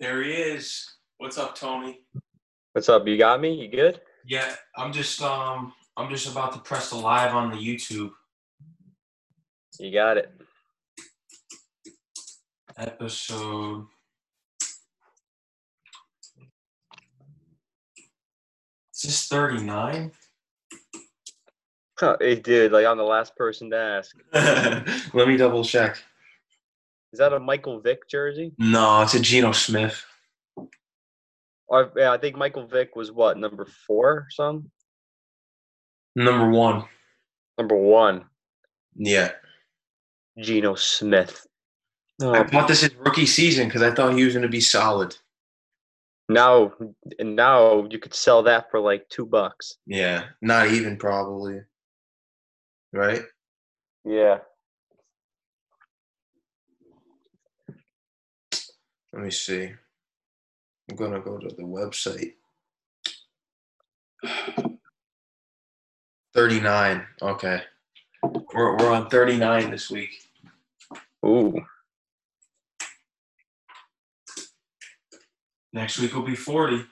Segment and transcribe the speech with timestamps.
[0.00, 0.86] There he is.
[1.18, 2.00] What's up, Tony?
[2.72, 3.06] What's up?
[3.06, 3.54] You got me?
[3.54, 4.00] You good?
[4.26, 8.10] Yeah, I'm just um I'm just about to press the live on the YouTube
[9.78, 10.30] You got it.
[12.76, 13.86] episode.
[18.92, 20.10] Is this 39?
[21.98, 24.16] Huh, Hey, dude, like I'm the last person to ask.
[25.14, 26.02] Let me double check.
[27.14, 28.50] Is that a Michael Vick jersey?
[28.58, 30.04] No, it's a Geno Smith.
[31.68, 34.68] Or yeah, I think Michael Vick was what number four or something.
[36.16, 36.86] Number one.
[37.56, 38.24] Number one,
[38.96, 39.30] Yeah.
[40.42, 41.46] Geno Smith.
[42.20, 44.60] I Oh, bought this his rookie season because I thought he was going to be
[44.60, 45.16] solid.
[46.28, 46.72] now,
[47.20, 49.76] and now you could sell that for like two bucks.
[49.86, 51.60] Yeah, not even probably.
[52.92, 53.22] Right?
[54.04, 54.38] Yeah.
[59.14, 59.70] Let me see.
[60.90, 62.32] I'm gonna go to the website.
[66.34, 67.06] 39.
[67.22, 67.62] Okay.
[68.24, 70.10] We're we're on 39 this week.
[71.24, 71.64] Ooh.
[75.72, 76.84] Next week will be 40.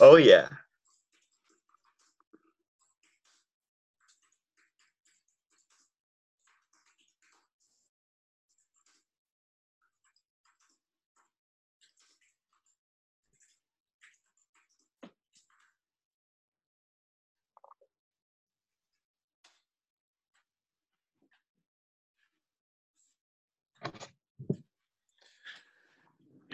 [0.00, 0.48] Oh yeah.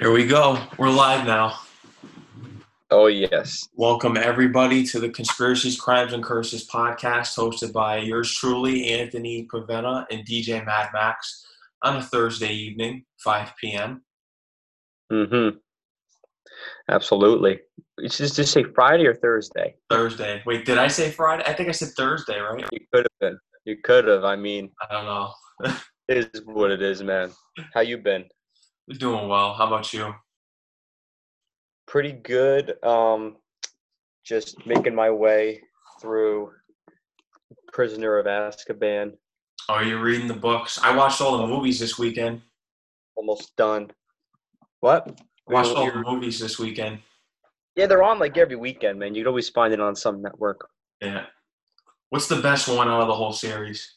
[0.01, 0.59] Here we go.
[0.79, 1.59] We're live now.
[2.91, 3.69] Oh yes.
[3.75, 10.07] Welcome everybody to the Conspiracies, Crimes, and Curses podcast, hosted by yours truly, Anthony Paventa
[10.11, 11.47] and DJ Mad Max,
[11.83, 14.03] on a Thursday evening, 5 p.m.
[15.13, 15.59] Mm-hmm.
[16.89, 17.61] Absolutely.
[17.99, 19.75] It's just just say Friday or Thursday.
[19.91, 20.43] Thursday.
[20.47, 21.45] Wait, did I say Friday?
[21.47, 22.65] I think I said Thursday, right?
[22.73, 23.39] You could have been.
[23.67, 24.25] You could have.
[24.25, 25.33] I mean, I don't know.
[26.09, 27.33] it is what it is, man.
[27.75, 28.25] How you been?
[28.89, 29.55] Doing well.
[29.55, 30.15] How about you?
[31.91, 32.83] pretty good.
[32.85, 33.37] Um,
[34.25, 35.61] just making my way
[36.01, 36.53] through
[37.73, 39.15] Prisoner of Azkaban.
[39.69, 40.79] Oh, are you reading the books?
[40.83, 42.43] I watched all the movies this weekend.
[43.17, 43.91] Almost done.
[44.79, 45.21] What?
[45.49, 47.01] Watched all the movies this weekend.
[47.75, 49.15] Yeah, they're on like every weekend, man.
[49.17, 50.69] You'd always find it on some network.
[51.01, 51.25] Yeah.
[52.11, 53.97] What's the best one out of the whole series?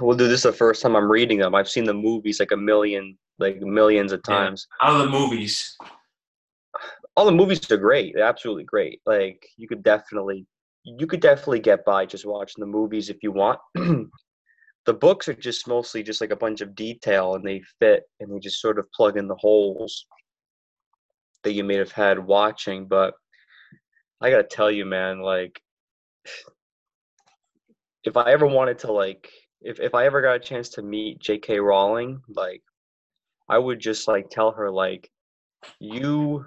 [0.00, 1.54] Well, dude, this is the first time I'm reading them.
[1.54, 4.34] I've seen the movies like a million, like millions of Yeah.
[4.34, 4.66] times.
[4.80, 5.76] Out of the movies.
[7.16, 8.14] All the movies are great.
[8.14, 9.00] They're absolutely great.
[9.06, 10.46] Like you could definitely,
[10.84, 13.58] you could definitely get by just watching the movies if you want.
[14.88, 18.32] the books are just mostly just like a bunch of detail and they fit and
[18.32, 20.06] they just sort of plug in the holes
[21.44, 23.12] that you may have had watching but
[24.22, 25.60] i gotta tell you man like
[28.04, 31.20] if i ever wanted to like if, if i ever got a chance to meet
[31.20, 32.62] jk rowling like
[33.48, 35.10] i would just like tell her like
[35.80, 36.44] you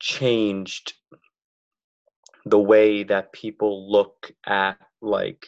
[0.00, 0.94] changed
[2.44, 5.46] the way that people look at like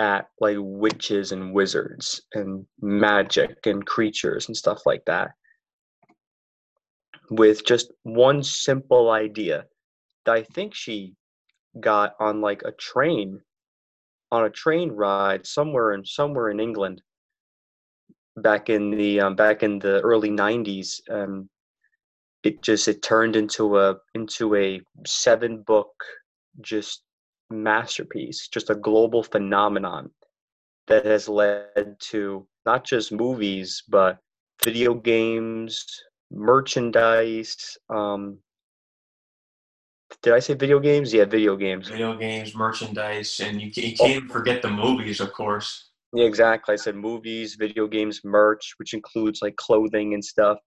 [0.00, 5.32] at like witches and wizards and magic and creatures and stuff like that.
[7.30, 9.66] With just one simple idea
[10.24, 11.14] that I think she
[11.78, 13.40] got on like a train
[14.32, 17.02] on a train ride somewhere in somewhere in England
[18.36, 21.48] back in the um, back in the early 90s and
[22.42, 25.92] it just it turned into a into a seven book
[26.60, 27.02] just
[27.50, 30.10] masterpiece, just a global phenomenon
[30.86, 34.18] that has led to not just movies, but
[34.62, 35.84] video games,
[36.30, 37.76] merchandise.
[37.88, 38.38] Um,
[40.22, 41.12] did I say video games?
[41.12, 41.88] Yeah, video games.
[41.88, 45.89] Video games, merchandise, and you, you can't even forget the movies, of course.
[46.12, 46.72] Yeah, exactly.
[46.72, 50.58] I said movies, video games, merch, which includes like clothing and stuff,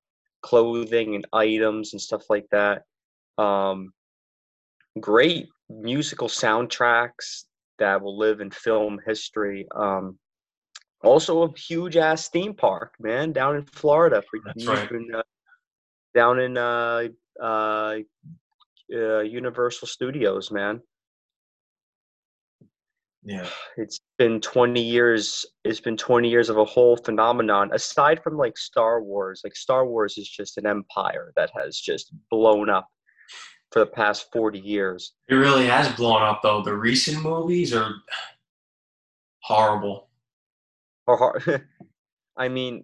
[0.41, 2.83] clothing and items and stuff like that.
[3.37, 3.91] Um,
[4.99, 7.45] great musical soundtracks
[7.79, 9.67] that will live in film history.
[9.75, 10.17] Um,
[11.03, 14.87] also, a huge ass theme park, man, down in Florida for That's right.
[14.87, 15.23] can, uh,
[16.15, 17.07] down in uh,
[17.41, 17.95] uh,
[18.93, 20.81] uh, Universal Studios, man.
[23.25, 23.47] Yeah.
[23.77, 28.57] it's been 20 years it's been 20 years of a whole phenomenon aside from like
[28.57, 32.89] star wars like star wars is just an empire that has just blown up
[33.71, 36.61] for the past 40 years It really has blown up, though.
[36.61, 37.91] The recent movies are
[39.41, 40.09] horrible.
[41.07, 41.41] or har-
[42.37, 42.83] i mean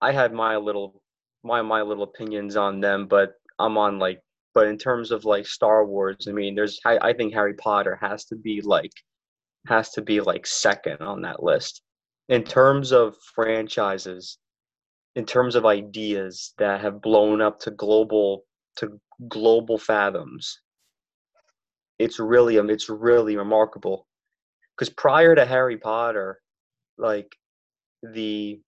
[0.00, 1.02] i had my little
[1.42, 4.20] my my little opinions on them, but I'm on like
[4.54, 7.96] but in terms of like Star Wars, I mean, there's I, I think Harry Potter
[8.00, 8.92] has to be like
[9.66, 11.82] has to be like second on that list.
[12.28, 14.38] In terms of franchises,
[15.16, 18.44] in terms of ideas that have blown up to global
[18.76, 20.60] to global fathoms,
[21.98, 24.06] it's really um, it's really remarkable.
[24.76, 26.40] Because prior to Harry Potter,
[26.96, 27.30] like
[28.02, 28.60] the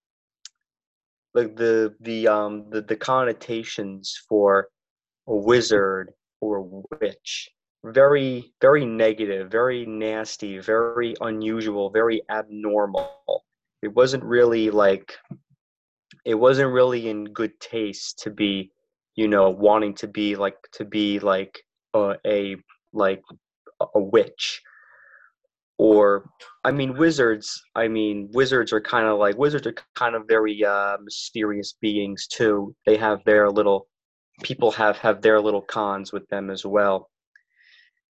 [1.35, 4.69] like the the um the, the connotations for
[5.29, 7.49] a wizard or a witch
[7.85, 13.45] very very negative very nasty very unusual very abnormal.
[13.83, 15.13] It wasn't really like
[16.25, 18.71] it wasn't really in good taste to be
[19.17, 21.61] you know wanting to be like to be like
[21.95, 22.57] a,
[22.93, 23.23] like
[23.95, 24.63] a witch.
[25.79, 26.31] Or
[26.65, 30.65] i mean wizards i mean wizards are kind of like wizards are kind of very
[30.65, 32.77] uh mysterious beings too.
[32.87, 33.89] They have their little
[34.43, 37.11] people have have their little cons with them as well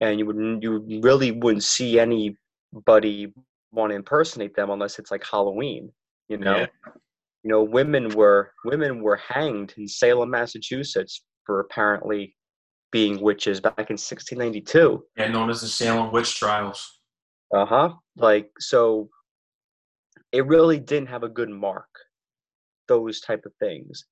[0.00, 3.32] and you would you really wouldn't see anybody
[3.72, 5.90] want to impersonate them unless it's like halloween
[6.28, 6.66] you know yeah.
[7.42, 12.34] you know women were women were hanged in salem massachusetts for apparently
[12.92, 17.00] being witches back in 1692 yeah known as the salem witch trials
[17.54, 19.08] uh-huh like so
[20.32, 21.88] it really didn't have a good mark
[22.88, 24.04] those type of things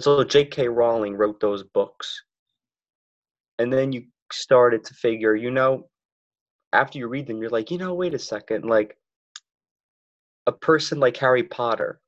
[0.00, 0.68] so J.K.
[0.68, 2.22] Rowling wrote those books.
[3.58, 5.88] And then you started to figure, you know,
[6.72, 8.96] after you read them, you're like, you know, wait a second, like
[10.46, 12.00] a person like Harry Potter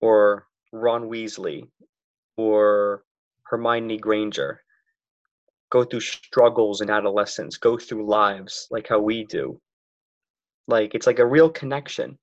[0.00, 1.62] or Ron Weasley
[2.36, 3.02] or
[3.44, 4.60] Hermione Granger
[5.70, 9.60] go through struggles in adolescence, go through lives like how we do.
[10.66, 12.18] Like it's like a real connection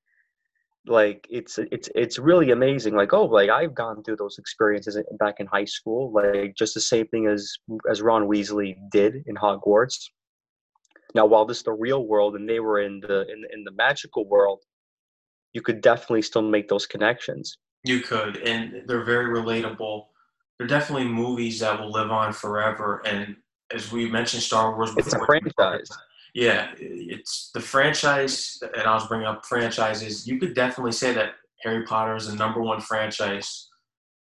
[0.87, 5.39] like it's it's it's really amazing like oh like i've gone through those experiences back
[5.39, 7.57] in high school like just the same thing as
[7.89, 10.09] as ron weasley did in hogwarts.
[11.13, 13.71] Now while this is the real world and they were in the in, in the
[13.71, 14.61] magical world
[15.53, 17.57] you could definitely still make those connections.
[17.83, 20.05] You could and they're very relatable.
[20.57, 23.35] They're definitely movies that will live on forever and
[23.73, 25.89] as we mentioned star wars it's a franchise
[26.35, 30.27] yeah, it's the franchise, and I was bringing up franchises.
[30.27, 33.69] You could definitely say that Harry Potter is the number one franchise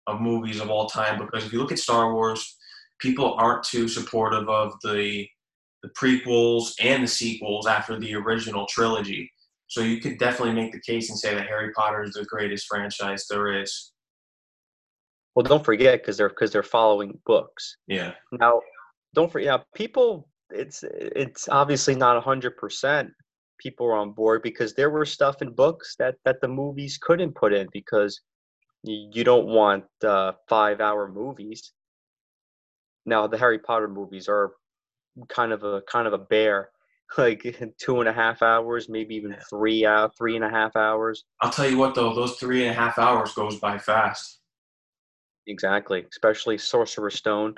[0.06, 2.56] of movies of all time because if you look at Star Wars,
[2.98, 5.26] people aren't too supportive of the
[5.82, 9.30] the prequels and the sequels after the original trilogy.
[9.66, 12.66] So you could definitely make the case and say that Harry Potter is the greatest
[12.66, 13.92] franchise there is.
[15.34, 17.76] Well, don't forget because they're because they're following books.
[17.86, 18.14] Yeah.
[18.32, 18.62] Now,
[19.14, 19.46] don't forget.
[19.46, 23.10] Yeah, people it's it's obviously not hundred percent
[23.58, 27.34] people are on board because there were stuff in books that that the movies couldn't
[27.34, 28.20] put in because
[28.84, 31.72] you don't want uh, five hour movies.
[33.04, 34.52] Now the Harry Potter movies are
[35.28, 36.70] kind of a kind of a bear,
[37.18, 37.42] like
[37.78, 41.24] two and a half hours, maybe even three out three and a half hours.
[41.42, 44.40] I'll tell you what though, those three and a half hours goes by fast.
[45.46, 47.54] Exactly, especially Sorcerer's Stone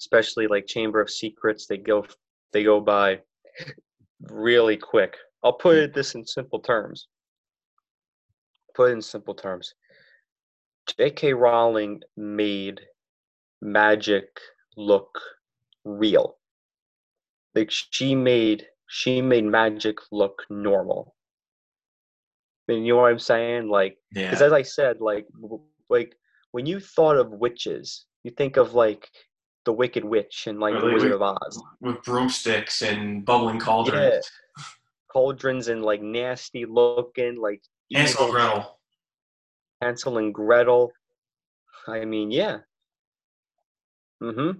[0.00, 2.06] especially like Chamber of Secrets, they go
[2.52, 3.20] they go by
[4.22, 5.16] really quick.
[5.44, 5.84] I'll put hmm.
[5.84, 7.06] it this in simple terms.
[8.74, 9.74] Put it in simple terms.
[10.98, 11.34] J.K.
[11.34, 12.80] Rowling made
[13.60, 14.26] magic
[14.76, 15.20] look
[15.84, 16.36] real.
[17.54, 21.14] Like she made she made magic look normal.
[22.68, 23.68] I mean, you know what I'm saying?
[23.68, 24.46] Like, because yeah.
[24.46, 25.26] as I said, like,
[25.88, 26.14] like
[26.52, 29.08] when you thought of witches, you think of like
[29.64, 34.30] the Wicked Witch and like the Wizard of Oz with broomsticks and bubbling cauldrons.
[34.56, 34.64] Yeah.
[35.12, 37.62] Cauldrons and like nasty looking like
[37.92, 38.78] Hansel and Gretel.
[39.80, 40.92] Hansel and Gretel.
[41.86, 42.58] I mean, yeah.
[44.22, 44.58] Mm-hmm.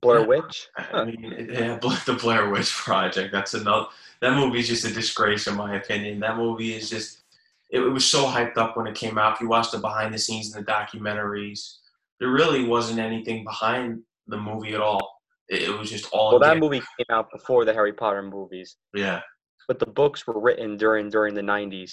[0.00, 0.26] Blair.
[0.26, 0.68] Witch.
[0.76, 3.32] I mean, yeah, the Blair Witch Project.
[3.32, 3.86] That's another.
[4.20, 6.20] That movie is just a disgrace, in my opinion.
[6.20, 7.22] That movie is just.
[7.70, 9.34] It, it was so hyped up when it came out.
[9.34, 11.78] If you watch the behind the scenes and the documentaries,
[12.20, 15.20] there really wasn't anything behind the movie at all.
[15.48, 16.30] It, it was just all.
[16.30, 18.76] Well, that movie came out before the Harry Potter movies.
[18.94, 19.20] Yeah.
[19.68, 21.92] But the books were written during during the '90s.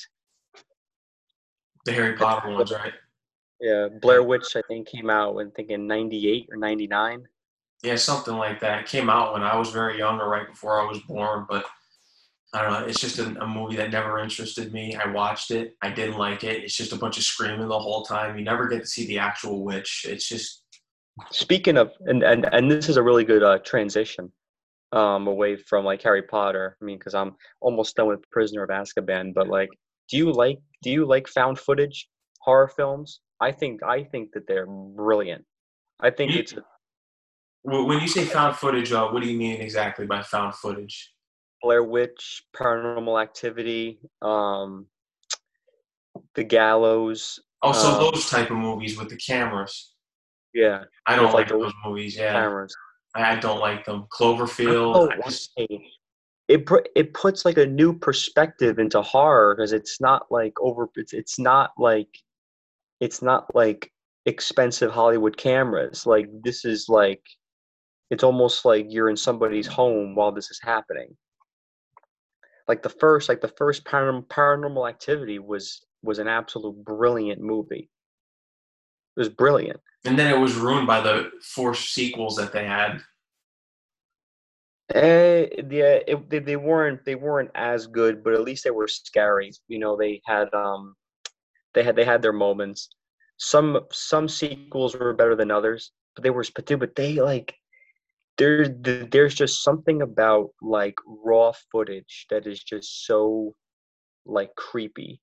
[1.86, 2.94] The Harry Potter ones, right?
[3.60, 7.28] Yeah, Blair Witch I think came out in thinking '98 or '99.
[7.84, 8.82] Yeah, something like that.
[8.82, 11.66] It came out when I was very young or right before I was born, but
[12.53, 12.86] I don't know.
[12.86, 14.93] It's just a, a, movie that never interested me.
[14.93, 15.75] I watched it.
[15.81, 16.63] I didn't like it.
[16.63, 18.38] It's just a bunch of screaming the whole time.
[18.38, 20.05] You never get to see the actual witch.
[20.08, 20.63] It's just.
[21.31, 24.31] Speaking of, and and and this is a really good uh, transition,
[24.91, 26.77] um, away from like Harry Potter.
[26.81, 29.34] I mean, because I'm almost done with Prisoner of Azkaban.
[29.34, 29.70] But like,
[30.10, 32.10] do you like do you like found footage?
[32.41, 33.22] horror films.
[33.39, 35.46] I think I think that they're brilliant.
[36.00, 36.53] I think it's
[37.63, 41.13] Wh- When you say found footage, uh, what do you mean exactly by found footage?
[41.62, 44.88] Blair Witch, Paranormal Activity, um,
[46.36, 47.39] The Gallows.
[47.62, 49.94] Oh, so Um, those type of movies with the cameras.
[50.53, 52.18] Yeah, I don't like, like those movies.
[52.18, 52.75] Yeah, cameras.
[53.15, 54.06] I I don't like them.
[54.12, 54.96] Cloverfield.
[54.96, 60.30] Oh, I just- it it puts like a new perspective into horror because it's not
[60.32, 60.89] like over.
[60.96, 62.10] It's it's not like
[63.00, 63.89] it's not like
[64.25, 66.06] expensive Hollywood cameras.
[66.06, 67.22] Like this is like
[68.10, 71.15] it's almost like you're in somebody's home while this is happening.
[72.68, 77.89] Like the first, like the first paranormal, paranormal activity was was an absolute brilliant movie.
[79.15, 79.80] It was brilliant.
[80.06, 83.01] and then it was ruined by the four sequels that they had.
[84.94, 88.88] Eh, yeah, it, they, they weren't they weren't as good, but at least they were
[88.88, 89.51] scary.
[89.68, 90.96] You know, they had um,
[91.74, 92.89] they had they had their moments.
[93.38, 97.56] Some some sequels were better than others, but they were but they, but they like
[98.38, 98.70] there's
[99.12, 103.54] there's just something about like raw footage that is just so
[104.26, 105.22] like creepy.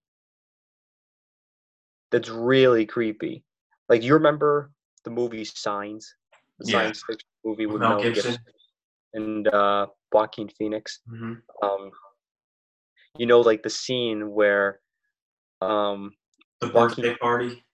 [2.10, 3.44] That's really creepy.
[3.88, 4.70] Like you remember
[5.04, 6.14] the movie Signs,
[6.58, 6.80] the Yeah.
[6.80, 8.32] science fiction movie with Mel Gibson.
[8.32, 8.44] Gibson
[9.14, 11.00] and uh, Joaquin Phoenix.
[11.08, 11.90] hmm Um,
[13.18, 14.80] you know, like the scene where,
[15.60, 16.12] um,
[16.60, 17.64] The Joaquin- birthday party.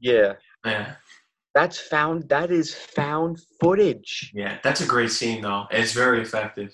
[0.00, 0.34] yeah,
[0.64, 0.94] Yeah,
[1.54, 2.28] that's found.
[2.28, 4.30] That is found footage.
[4.34, 5.66] yeah, that's a great scene though.
[5.70, 6.72] It's very effective.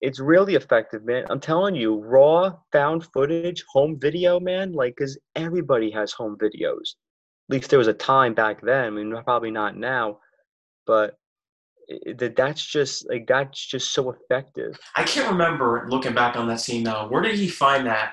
[0.00, 1.24] It's really effective, man.
[1.30, 4.72] I'm telling you, raw found footage, home video, man.
[4.72, 6.94] Like, cause everybody has home videos.
[7.50, 8.84] At least there was a time back then.
[8.84, 10.18] I mean, probably not now,
[10.86, 11.14] but
[12.18, 14.78] that that's just like that's just so effective.
[14.96, 17.08] I can't remember looking back on that scene now.
[17.08, 18.12] Where did he find that?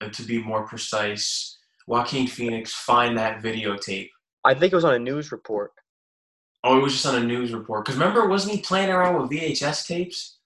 [0.00, 4.08] uh, To be more precise, Joaquin Phoenix find that videotape.
[4.44, 5.72] I think it was on a news report.
[6.64, 7.84] Oh, it was just on a news report.
[7.84, 10.38] Because remember, wasn't he playing around with VHS tapes?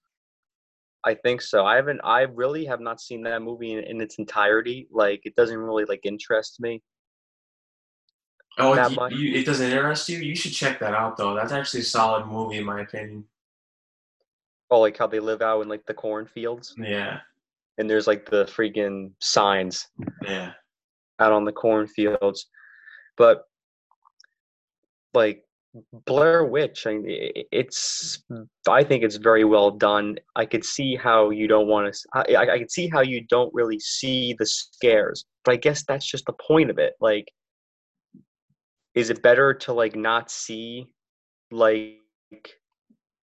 [1.05, 1.65] I think so.
[1.65, 2.01] I haven't.
[2.05, 4.89] I really have not seen that movie in, in its entirety.
[4.93, 6.83] Like, it doesn't really like interest me.
[8.59, 10.19] Oh, it, you, it doesn't interest you?
[10.19, 11.35] You should check that out, though.
[11.35, 13.25] That's actually a solid movie, in my opinion.
[14.71, 17.21] Oh, like how they live out in like the cornfields, Yeah,
[17.79, 19.87] and there's like the freaking signs
[20.23, 20.53] yeah.
[21.19, 22.47] out on the cornfields.
[23.17, 23.45] But
[25.15, 25.45] like
[26.07, 28.23] Blair Witch, I mean, it's.
[28.31, 28.47] Mm.
[28.69, 30.17] I think it's very well done.
[30.37, 32.37] I could see how you don't want to.
[32.37, 36.07] I, I could see how you don't really see the scares, but I guess that's
[36.07, 36.95] just the point of it.
[37.01, 37.33] Like,
[38.95, 40.89] is it better to like not see,
[41.51, 41.99] like,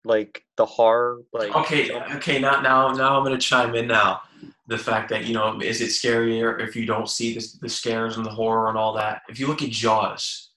[0.06, 1.20] like the horror?
[1.34, 2.40] Like, Okay, okay.
[2.40, 4.22] Now, now, now, I'm gonna chime in now.
[4.68, 8.16] The fact that you know, is it scarier if you don't see the, the scares
[8.16, 9.24] and the horror and all that?
[9.28, 10.49] If you look at Jaws,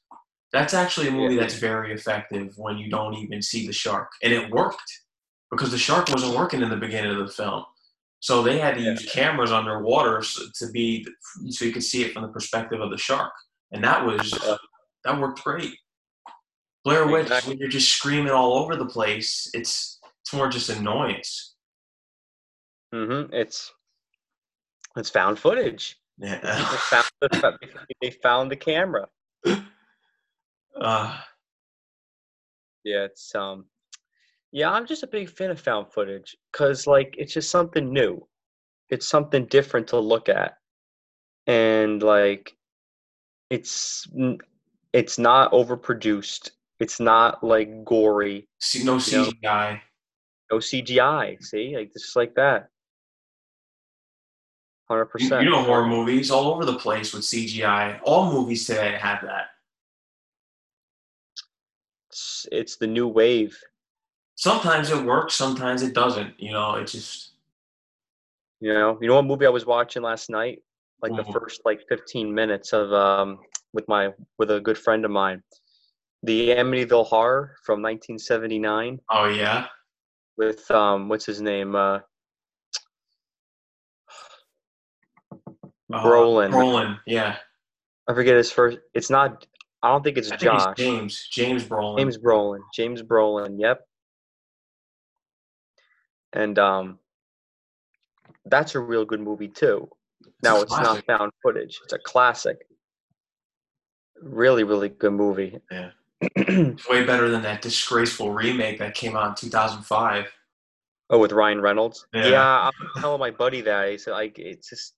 [0.52, 4.32] that's actually a movie that's very effective when you don't even see the shark, and
[4.32, 4.90] it worked
[5.50, 7.64] because the shark wasn't working in the beginning of the film.
[8.21, 10.23] So they had to use cameras underwater
[10.59, 11.06] to be
[11.50, 13.32] so you could see it from the perspective of the shark,
[13.73, 14.56] and that was Yeah.
[15.04, 15.75] that worked great.
[16.85, 17.50] Blair Witch, Exactly.
[17.50, 21.54] when you're just screaming all over the place, it's it's more just annoyance.
[22.92, 23.73] hmm It's
[24.97, 25.99] it's found footage.
[26.18, 26.38] Yeah.
[26.38, 27.59] People found the,
[28.02, 29.09] they found the camera.
[30.82, 31.16] uh,
[32.84, 33.66] Yeah, it's um,
[34.52, 38.26] yeah, I'm just a big fan of found footage because like it's just something new.
[38.90, 40.56] It's something different to look at,
[41.46, 42.54] and like,
[43.50, 44.06] it's
[44.92, 46.50] it's not overproduced.
[46.80, 48.48] It's not like gory.
[48.60, 49.80] see, no You know, CGI.
[50.50, 51.42] No CGI.
[51.42, 52.68] See, like just like that.
[54.90, 55.44] Hundred percent.
[55.44, 58.00] you know horror movies all over the place with CGI.
[58.04, 59.46] All movies today have that.
[62.42, 63.56] It's, it's the new wave.
[64.34, 66.34] Sometimes it works, sometimes it doesn't.
[66.40, 67.30] You know, it just
[68.61, 70.62] You know, you know what movie I was watching last night?
[71.02, 71.32] Like the Mhm.
[71.32, 73.40] first like 15 minutes of um
[73.72, 75.42] with my with a good friend of mine.
[76.22, 79.66] The Amityville Horror from 1979 oh yeah.
[80.37, 81.75] with um what's his name?
[81.75, 82.00] Uh
[85.92, 86.50] Uh, Brolin.
[86.50, 87.37] Brolin, yeah.
[88.08, 89.46] I forget his first it's not
[89.82, 91.28] I don't think it's I think it's James.
[91.30, 91.98] James Brolin.
[91.98, 92.60] James Brolin.
[92.74, 93.80] James Brolin, yep.
[96.32, 96.98] And um
[98.46, 99.88] that's a real good movie too.
[100.20, 101.80] It's Now it's not found footage.
[101.84, 102.66] It's a classic.
[104.20, 105.58] Really, really good movie.
[105.70, 105.90] Yeah.
[106.36, 110.26] It's way better than that disgraceful remake that came out in 2005.
[111.10, 112.06] oh, with Ryan Reynolds.
[112.14, 112.26] Yeah.
[112.28, 113.90] Yeah, I'm telling my buddy that.
[113.90, 114.94] He said like it's just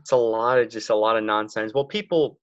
[0.00, 1.72] it's a lot of just a lot of nonsense.
[1.74, 2.38] Well, people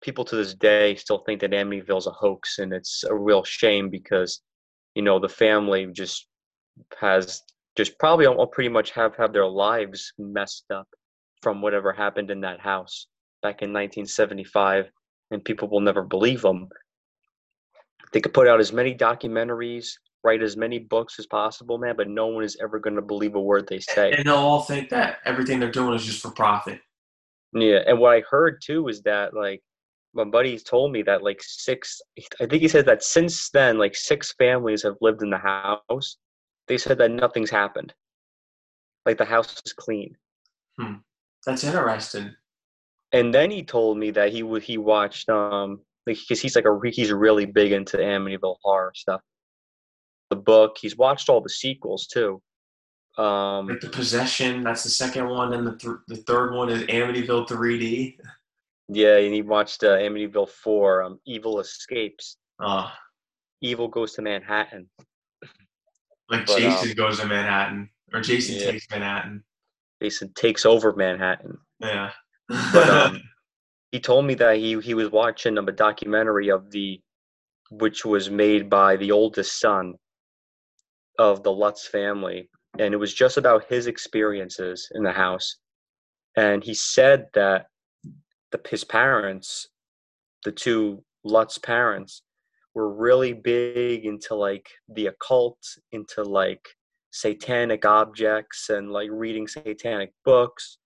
[0.00, 3.90] people to this day still think that Amityville's a hoax, and it's a real shame
[3.90, 4.40] because,
[4.94, 6.26] you know, the family just
[6.98, 7.42] has
[7.76, 10.88] just probably all pretty much have have their lives messed up
[11.42, 13.06] from whatever happened in that house
[13.42, 14.90] back in 1975,
[15.30, 16.68] and people will never believe them.
[18.12, 19.92] They could put out as many documentaries,
[20.24, 23.34] write as many books as possible, man, but no one is ever going to believe
[23.34, 24.12] a word they say.
[24.12, 26.80] And they'll all think that everything they're doing is just for profit.
[27.52, 29.62] Yeah, and what I heard too is that like
[30.12, 32.00] my buddies told me that like six,
[32.40, 36.16] I think he said that since then, like six families have lived in the house.
[36.68, 37.94] They said that nothing's happened.
[39.06, 40.16] Like the house is clean.
[40.78, 40.94] Hmm.
[41.46, 42.34] That's interesting.
[43.12, 46.66] And then he told me that he would he watched um like because he's like
[46.66, 49.20] a he's really big into Amityville horror stuff.
[50.30, 52.40] The book he's watched all the sequels too.
[53.18, 56.84] Um, like the possession, that's the second one, and the th- the third one is
[56.84, 58.16] Amityville 3D.
[58.92, 62.36] Yeah, and he watched uh, Amityville 4, um, Evil Escapes.
[62.58, 62.90] Uh,
[63.60, 64.88] Evil Goes to Manhattan.
[66.28, 68.70] Like but, Jason um, goes to Manhattan, or Jason yeah.
[68.72, 69.42] takes Manhattan.
[70.02, 71.58] Jason takes over Manhattan.
[71.80, 72.10] Yeah.
[72.48, 73.22] but um,
[73.92, 77.00] he told me that he he was watching um, a documentary of the,
[77.70, 79.94] which was made by the oldest son
[81.18, 85.56] of the Lutz family, and it was just about his experiences in the house.
[86.36, 87.66] And he said that
[88.52, 89.68] the, his parents,
[90.44, 92.22] the two Lutz parents,
[92.74, 95.58] were really big into like the occult,
[95.92, 96.66] into like
[97.12, 100.78] satanic objects and like reading satanic books.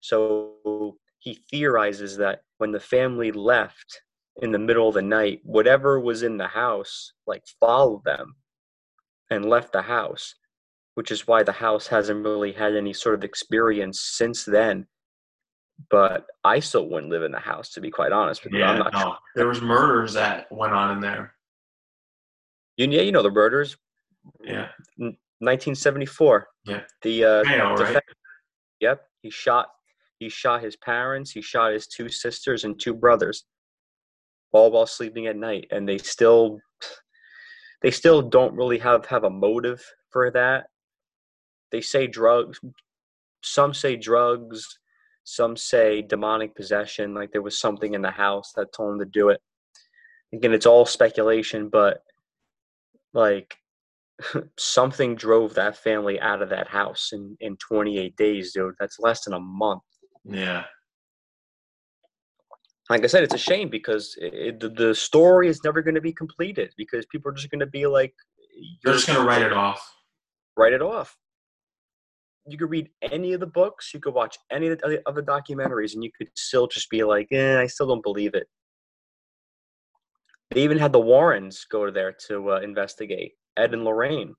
[0.00, 4.02] So he theorizes that when the family left
[4.40, 8.36] in the middle of the night, whatever was in the house like followed them
[9.30, 10.34] and left the house,
[10.94, 14.86] which is why the house hasn't really had any sort of experience since then
[15.90, 18.60] but I still wouldn't live in the house to be quite honest with you.
[18.60, 18.98] Yeah, no.
[18.98, 19.16] Sure.
[19.36, 21.34] There was murders that went on in there.
[22.76, 23.76] You, yeah, you know the murders.
[24.42, 24.68] Yeah.
[24.96, 26.48] 1974.
[26.64, 26.80] Yeah.
[27.02, 28.02] The uh Mayo, right?
[28.80, 29.02] Yep.
[29.22, 29.68] He shot
[30.18, 33.44] he shot his parents, he shot his two sisters and two brothers
[34.52, 36.58] all while sleeping at night and they still
[37.82, 40.66] they still don't really have have a motive for that.
[41.70, 42.60] They say drugs
[43.42, 44.78] some say drugs,
[45.28, 49.04] some say demonic possession, like there was something in the house that told him to
[49.04, 49.42] do it.
[50.32, 52.02] Again, it's all speculation, but
[53.12, 53.54] like
[54.58, 58.74] something drove that family out of that house in, in 28 days, dude.
[58.80, 59.82] That's less than a month.
[60.24, 60.64] Yeah.
[62.88, 66.00] Like I said, it's a shame because it, the, the story is never going to
[66.00, 68.14] be completed because people are just going to be like,
[68.82, 69.94] you're just going to write it off.
[70.56, 71.14] Write it off
[72.48, 75.22] you could read any of the books, you could watch any of the, of the
[75.22, 78.46] documentaries, and you could still just be like, eh, I still don't believe it.
[80.50, 84.34] They even had the Warrens go there to uh, investigate Ed and Lorraine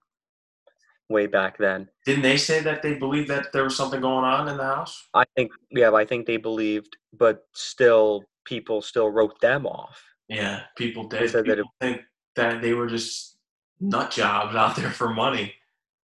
[1.07, 1.87] way back then.
[2.05, 5.07] Didn't they say that they believed that there was something going on in the house?
[5.13, 10.01] I think, yeah, I think they believed, but still, people still wrote them off.
[10.27, 11.21] Yeah, people did.
[11.21, 12.01] They said people that it, think
[12.35, 13.37] that they were just
[13.79, 15.53] nut jobs out there for money.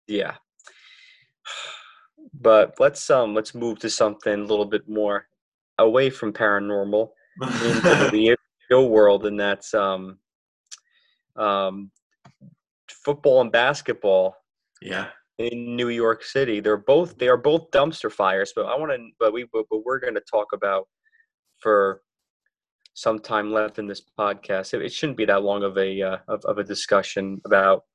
[0.07, 0.35] Yeah,
[2.39, 5.28] but let's um let's move to something a little bit more
[5.78, 7.10] away from paranormal
[7.41, 8.36] into the
[8.69, 10.17] real world, and that's um
[11.36, 11.91] um
[12.89, 14.36] football and basketball.
[14.82, 15.08] Yeah.
[15.38, 18.52] In New York City, they're both they are both dumpster fires.
[18.56, 20.88] But I want to, but we but, we're going to talk about
[21.60, 22.02] for
[22.93, 24.73] some time left in this podcast.
[24.73, 27.86] It, it shouldn't be that long of a uh, of, of a discussion about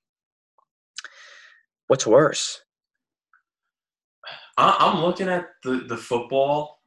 [1.88, 2.63] what's worse
[4.56, 6.80] I'm looking at the, the football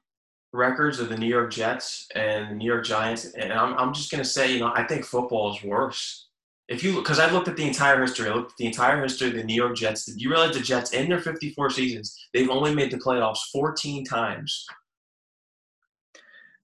[0.53, 4.11] records of the New York Jets and the New York Giants, and I'm, I'm just
[4.11, 6.29] going to say, you know, I think football is worse.
[6.67, 9.29] If you, because I looked at the entire history, I looked at the entire history
[9.29, 10.05] of the New York Jets.
[10.05, 14.03] Did you realize the Jets, in their 54 seasons, they've only made the playoffs 14
[14.03, 14.65] times?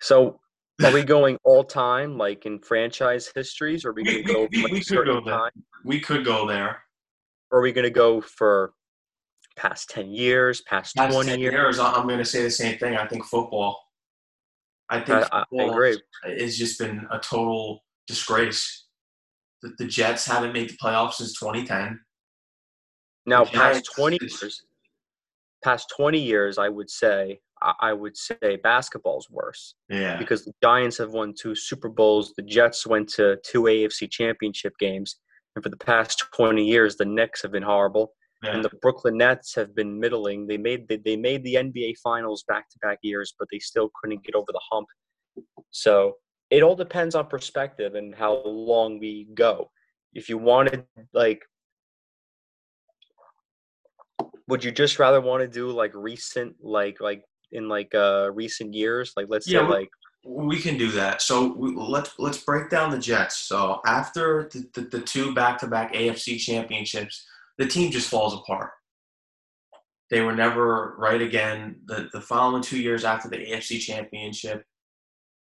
[0.02, 0.40] So,
[0.84, 4.48] are we going all time, like in franchise histories, or are we going to go?
[4.52, 5.38] We, we, we could go there.
[5.38, 5.52] Time?
[5.86, 6.84] We could go there.
[7.52, 8.74] Or are we going to go for
[9.56, 11.54] past 10 years, past, past 20 years.
[11.54, 11.80] years.
[11.80, 12.96] I'm going to say the same thing.
[12.96, 13.80] I think football.
[14.90, 16.00] I think I, I agree.
[16.26, 18.86] It's just been a total disgrace.
[19.62, 22.00] The, the Jets haven't made the playoffs since 2010.
[23.26, 24.64] Now, past 20 years,
[25.64, 27.40] past 20 years, I would say,
[27.80, 29.76] I would say basketball's worse.
[29.90, 30.18] Yeah.
[30.18, 32.34] Because the Giants have won two Super Bowls.
[32.36, 35.16] The Jets went to two AFC championship games.
[35.56, 38.14] And for the past 20 years, the Knicks have been horrible.
[38.44, 38.56] Yeah.
[38.56, 40.48] And the Brooklyn Nets have been middling.
[40.48, 43.90] They made they, they made the NBA Finals back to back years, but they still
[44.02, 44.88] couldn't get over the hump.
[45.72, 46.16] So
[46.50, 49.72] it all depends on perspective and how long we go.
[50.14, 51.42] If you wanted like
[54.48, 58.74] would you just rather want to do like recent like like in like uh recent
[58.74, 59.90] years like let's Yeah, say like
[60.26, 61.22] We can do that.
[61.22, 63.38] So we, let's let's break down the Jets.
[63.38, 67.26] So after the, the, the two back-to-back AFC championships,
[67.58, 68.72] the team just falls apart.
[70.10, 71.78] They were never right again.
[71.86, 74.64] The the following two years after the AFC championship,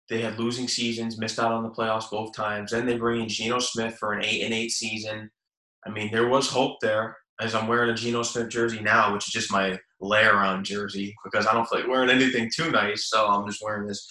[0.10, 2.71] they had losing seasons, missed out on the playoffs both times.
[2.71, 5.29] Then they bring in Geno Smith for an eight and eight season.
[5.86, 7.17] I mean, there was hope there.
[7.41, 11.13] As I'm wearing a Geno Smith jersey now, which is just my layer on jersey
[11.25, 14.08] because I don't feel like wearing anything too nice, so I'm just wearing this.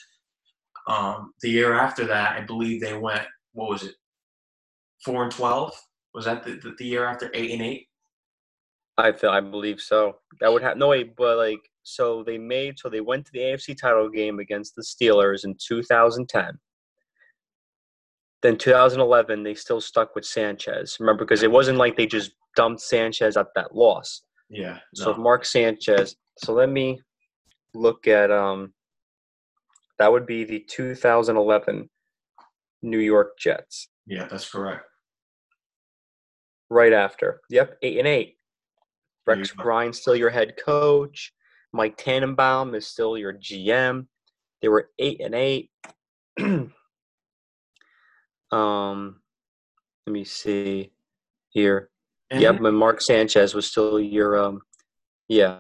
[0.86, 3.26] Um, the year after that, I believe they went.
[3.54, 3.94] What was it?
[5.04, 5.74] Four and twelve.
[6.14, 7.88] Was that the, the, the year after eight and eight?
[8.96, 10.18] I feel I believe so.
[10.40, 13.40] That would have no way, but like so they made so they went to the
[13.40, 16.58] AFC title game against the Steelers in 2010.
[18.42, 20.98] Then 2011 they still stuck with Sanchez.
[21.00, 24.22] Remember because it wasn't like they just dumped Sanchez at that loss.
[24.48, 24.78] Yeah.
[24.94, 25.18] So no.
[25.18, 26.14] Mark Sanchez.
[26.38, 27.00] So let me
[27.74, 28.72] look at um
[29.98, 31.88] that would be the 2011
[32.82, 33.88] New York Jets.
[34.06, 34.84] yeah, that's correct.
[36.70, 37.40] Right after.
[37.50, 38.36] Yep, eight and eight.
[39.26, 39.56] Rex.
[39.56, 41.32] Ryan still your head coach.
[41.72, 44.06] Mike Tannenbaum is still your GM.
[44.62, 45.70] They were eight and eight.
[48.52, 49.20] um,
[50.06, 50.92] let me see
[51.50, 51.90] here.
[52.30, 54.62] And Yep, and Mark Sanchez was still your um,
[55.28, 55.58] yeah,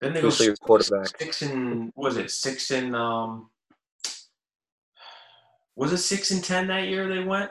[0.00, 1.18] Then they was your quarterback.
[1.18, 3.50] six and was it six and um.
[5.74, 7.50] Was it six and ten that year they went?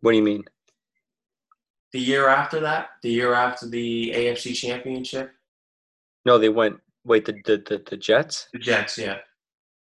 [0.00, 0.44] What do you mean?
[1.92, 5.32] The year after that, the year after the AFC Championship,
[6.24, 6.76] No, they went.
[7.04, 9.18] Wait, the the the, the Jets the Jets, yeah,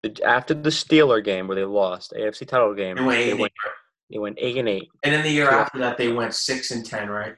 [0.02, 2.96] the, after the Steeler game where they lost AFC title game.
[2.96, 3.26] they went eight.
[3.30, 3.72] They went eight
[4.10, 4.88] they went eight and eight.
[5.04, 7.34] And then the year after that, they went six and ten, right?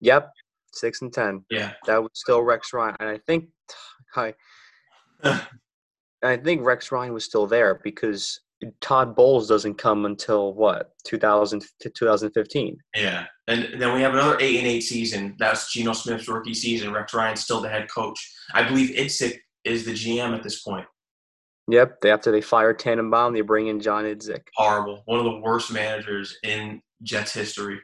[0.00, 0.30] Yep,
[0.72, 1.44] six and ten.
[1.50, 1.72] Yeah.
[1.86, 3.48] that was still Rex Ryan, and I think
[4.16, 4.34] I
[6.22, 8.40] I think Rex Ryan was still there because
[8.80, 12.76] Todd Bowles doesn't come until what 2000 to 2015.
[12.96, 15.36] Yeah, and then we have another eight and eight season.
[15.38, 16.92] That's Geno Smith's rookie season.
[16.92, 18.18] Rex Ryan's still the head coach.
[18.54, 20.86] I believe Idzik is the GM at this point.
[21.70, 24.42] Yep, they, after they fired Tannenbaum, they bring in John Idzik.
[24.56, 25.02] Horrible.
[25.04, 27.78] One of the worst managers in Jets history.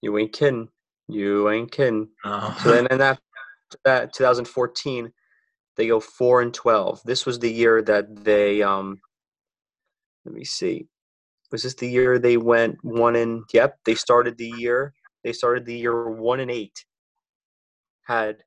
[0.00, 0.68] You ain't kidding.
[1.08, 2.08] You ain't kidding.
[2.24, 3.18] Uh, So then, that
[3.84, 5.12] that 2014,
[5.76, 7.02] they go four and 12.
[7.04, 9.00] This was the year that they um.
[10.24, 10.88] Let me see.
[11.52, 13.44] Was this the year they went one and?
[13.52, 14.92] Yep, they started the year.
[15.22, 16.84] They started the year one and eight.
[18.06, 18.38] Had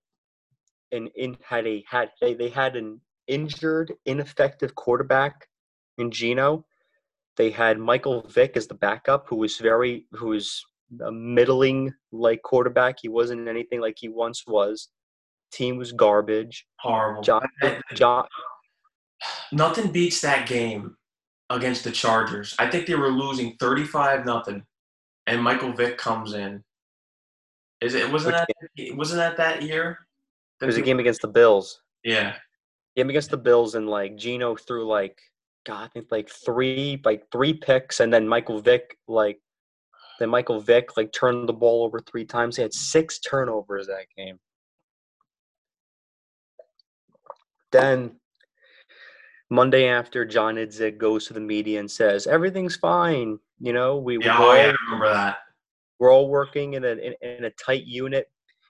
[0.92, 5.48] an in had a had they, they had an injured, ineffective quarterback
[5.98, 6.66] in Geno.
[7.38, 10.66] They had Michael Vick as the backup, who was very who was
[11.06, 12.98] a middling like quarterback.
[13.02, 14.90] He wasn't anything like he once was.
[15.52, 16.66] Team was garbage.
[16.80, 17.22] horrible.
[17.22, 17.48] John
[17.94, 18.26] John
[19.52, 20.96] Nothing beats that game
[21.50, 22.56] against the Chargers.
[22.60, 24.64] I think they were losing thirty-five nothing,
[25.28, 26.64] and Michael Vick comes in.
[27.82, 30.00] Is it wasn't Which that wasn't that that year?
[30.62, 31.82] it was a game against the Bills.
[32.04, 32.36] Yeah,
[32.96, 35.20] Game against the Bills and like Geno threw like
[35.66, 39.40] God, I think like three like three picks and then Michael Vick like
[40.20, 42.56] then Michael Vick like turned the ball over three times.
[42.58, 44.38] He had six turnovers that game.
[47.72, 48.16] Then
[49.50, 53.40] Monday after John Idzik goes to the media and says everything's fine.
[53.60, 55.38] You know, we yeah, we're, oh, all, yeah, remember that.
[56.00, 58.28] we're all working in a in, in a tight unit.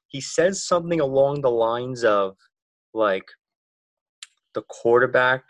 [0.07, 2.35] He says something along the lines of
[2.93, 3.25] like
[4.53, 5.43] the quarterback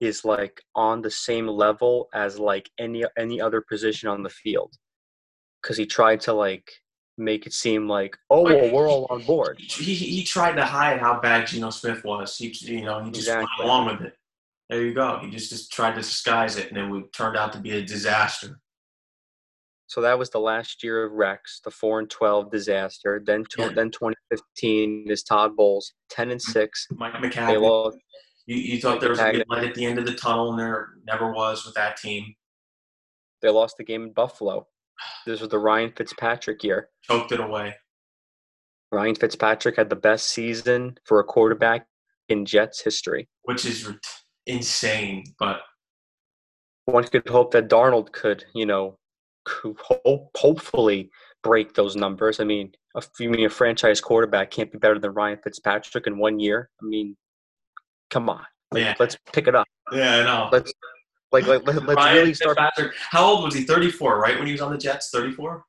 [0.00, 4.74] is like on the same level as like any any other position on the field
[5.62, 6.70] because he tried to like
[7.16, 10.98] make it seem like oh well we're all on board He, he, tried to hide
[10.98, 12.36] how bad Geno Smith was.
[12.36, 14.14] He you know he just went along with it.
[14.68, 15.18] There you go.
[15.22, 17.82] He just just tried to disguise it, and it would turned out to be a
[17.82, 18.58] disaster.
[19.86, 23.68] so that was the last year of rex the 4 and 12 disaster then Yeah.
[23.68, 27.92] then 2015 is todd bowles 10 and 6 Mike McCaffrey.
[28.46, 29.44] You, you thought there was a McCaffrey.
[29.48, 32.34] light at the end of the tunnel, and there never was with that team.
[33.42, 34.66] they lost the game in buffalo
[35.26, 37.74] this was the ryan fitzpatrick year Choked it away.
[38.92, 41.86] ryan fitzpatrick had the best season for a quarterback
[42.28, 43.88] in jets history which is
[44.46, 45.24] insane.
[45.38, 45.60] But
[46.86, 48.98] one could hope that Darnold could, you know,
[49.48, 51.10] hope, hopefully
[51.42, 52.40] break those numbers.
[52.40, 56.18] I mean, a, you mean a franchise quarterback can't be better than Ryan Fitzpatrick in
[56.18, 56.70] one year?
[56.80, 57.16] I mean,
[58.10, 58.44] come on.
[58.74, 58.94] Yeah.
[58.98, 59.66] let's pick it up.
[59.92, 60.48] Yeah, I know.
[60.50, 60.72] Let's
[61.34, 63.64] like like let, let's Ryan really start Fitzpatrick, how old was he?
[63.64, 64.38] 34, right?
[64.38, 65.10] When he was on the Jets?
[65.12, 65.64] 34?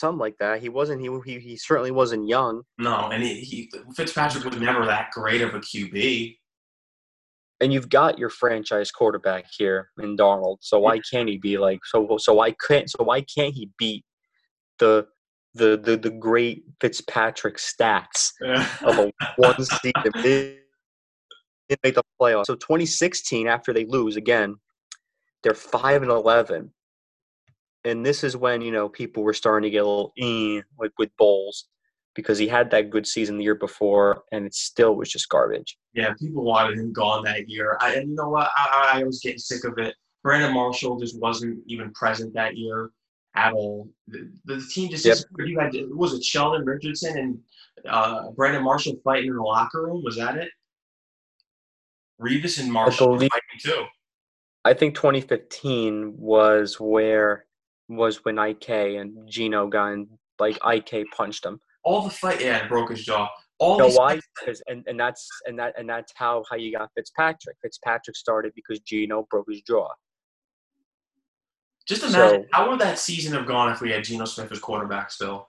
[0.00, 0.60] something like that.
[0.60, 1.00] He wasn't.
[1.02, 2.62] He he, he certainly wasn't young.
[2.78, 6.36] No, and he, he Fitzpatrick was never that great of a QB.
[7.60, 10.58] and you've got your franchise quarterback here in Darnold.
[10.62, 12.16] So why can't he be like so?
[12.18, 14.04] So why can't so why can't he beat
[14.78, 15.06] the
[15.54, 18.30] the the, the great Fitzpatrick stats
[18.82, 20.12] of a one season?
[21.68, 22.46] Didn't make the playoffs.
[22.46, 24.56] So 2016, after they lose again,
[25.42, 26.70] they're five and eleven,
[27.84, 30.92] and this is when you know people were starting to get a little eh, like
[30.98, 31.68] with Bowles
[32.14, 35.78] because he had that good season the year before, and it still was just garbage.
[35.94, 37.78] Yeah, people wanted him gone that year.
[37.80, 38.50] I, and you know what?
[38.56, 39.94] I, I was getting sick of it.
[40.22, 42.90] Brandon Marshall just wasn't even present that year
[43.36, 43.88] at all.
[44.08, 45.16] The, the team just Yep.
[45.46, 47.38] you had was it Sheldon Richardson and
[47.88, 50.02] uh, Brandon Marshall fighting in the locker room?
[50.04, 50.50] Was that it?
[52.20, 53.84] Revis and Marshall were fighting too.
[54.64, 57.46] I think 2015 was where
[57.88, 61.60] was when IK and Geno got in, like IK punched him.
[61.82, 63.28] All the fight, yeah, and broke his jaw.
[63.58, 64.20] All You know why?
[64.38, 67.56] Because and, and that's and that and that's how how you got Fitzpatrick.
[67.62, 69.88] Fitzpatrick started because Geno broke his jaw.
[71.86, 74.58] Just imagine So- how would that season have gone if we had Geno Smith as
[74.58, 75.48] quarterback still?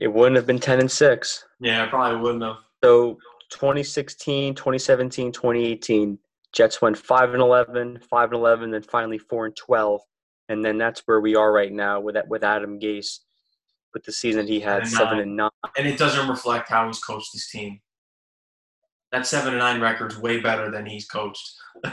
[0.00, 1.44] It wouldn't have been 10 and 6.
[1.60, 2.56] Yeah, probably wouldn't have.
[2.82, 3.18] So
[3.50, 6.18] 2016, 2017, 2018,
[6.52, 10.00] Jets went 5 and 11, 5 and 11, then finally 4 and 12,
[10.48, 13.18] and then that's where we are right now with that with Adam Gase,
[13.94, 15.50] with the season he had And, seven uh, and nine.
[15.76, 17.80] And it doesn't reflect how he's coached his team.
[19.12, 21.52] That seven and nine record's way better than he's coached.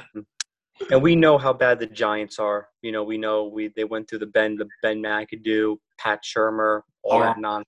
[0.92, 2.70] And we know how bad the Giants are.
[2.82, 6.82] You know, we know we they went through the Ben the Ben McAdoo, Pat Shurmur,
[7.04, 7.64] all that non.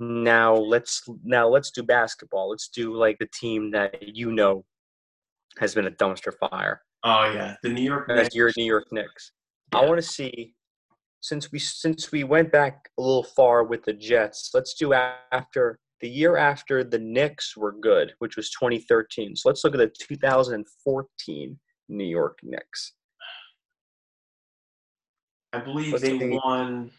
[0.00, 2.50] Now let's now let's do basketball.
[2.50, 4.64] Let's do like the team that you know
[5.58, 6.82] has been a dumpster fire.
[7.04, 8.34] Oh yeah, the New York Knicks.
[8.34, 9.32] your New York Knicks.
[9.72, 10.54] I want to see
[11.20, 14.50] since we since we went back a little far with the Jets.
[14.54, 19.34] Let's do after the year after the Knicks were good, which was 2013.
[19.34, 21.58] So let's look at the 2014
[21.88, 22.92] New York Knicks.
[25.52, 26.38] I believe Let's they see.
[26.44, 26.90] won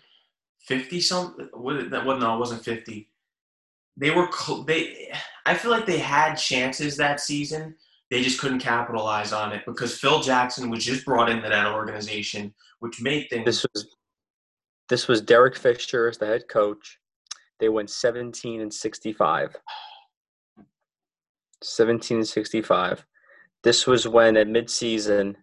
[0.60, 1.50] fifty something.
[1.54, 1.90] What?
[1.90, 3.10] That well, no, it wasn't fifty.
[3.98, 5.12] They were cl- they.
[5.46, 7.76] I feel like they had chances that season.
[8.10, 12.54] They just couldn't capitalize on it because Phil Jackson was just brought into that organization,
[12.80, 13.46] which made things.
[13.46, 13.88] This was
[14.90, 17.00] this was Derek Fisher as the head coach.
[17.60, 19.56] They went 17 and 65.
[21.62, 23.06] 17 and 65.
[23.64, 25.36] This was when at midseason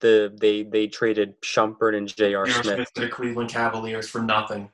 [0.00, 2.46] the they they traded Shumpert and J.R.
[2.48, 2.64] Smith.
[2.64, 4.70] Smith to the Cleveland Cavaliers for nothing.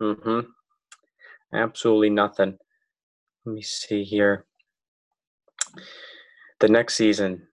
[0.00, 0.40] Mm-hmm.
[1.54, 2.58] Absolutely nothing.
[3.44, 4.44] Let me see here.
[6.60, 7.46] The next season,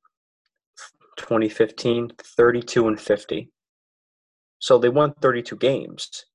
[1.17, 3.52] 2015, 32 and 50.
[4.60, 6.26] So they won 32 games.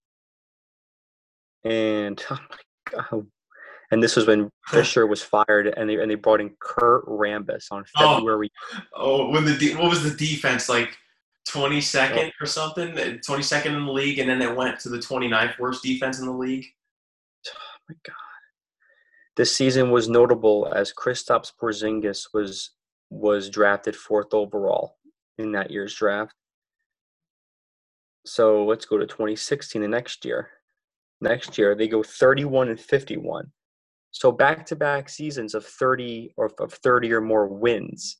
[1.65, 2.57] And oh my
[2.91, 3.27] god.
[3.91, 7.67] And this was when Fisher was fired and they and they brought in Kurt Rambis
[7.71, 8.17] on Oh.
[8.17, 8.51] February.
[8.95, 10.97] Oh, when the de- what was the defense like?
[11.47, 12.99] Twenty second or something?
[12.99, 16.19] Uh, twenty second in the league, and then it went to the 29th worst defense
[16.21, 16.67] in the league.
[17.49, 17.53] Oh
[17.89, 18.15] my god.
[19.35, 22.73] This season was notable as Kristaps Porzingis was
[23.09, 24.97] was drafted fourth overall
[25.39, 26.35] in that year's draft.
[28.27, 30.51] So let's go to 2016, the next year.
[31.23, 33.51] Next year they go 31 and 51.
[34.11, 38.17] So back-to-back seasons of 30 or of 30 or more wins,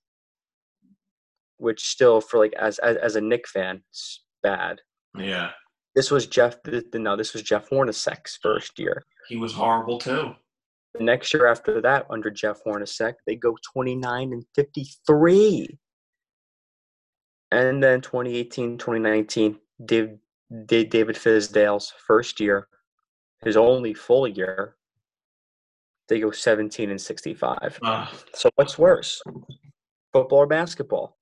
[1.57, 4.81] which still for like as as, as a Knick fan, it's bad.
[5.19, 5.51] Yeah,
[5.95, 6.57] This was Jeff.
[6.95, 9.03] No, this was Jeff Hornacek's first year.
[9.29, 10.35] he was horrible too.
[10.95, 15.79] The next year after that, under Jeff Hornacek, they go 29 and 53.
[17.51, 20.17] And then 2018, 2019, Dave,
[20.67, 22.69] Dave, David Fizdale's first year,
[23.45, 24.77] his only full year,
[26.09, 27.79] they go 17 and 65.
[27.83, 29.23] Uh, So what's worse,
[30.13, 31.17] football or basketball?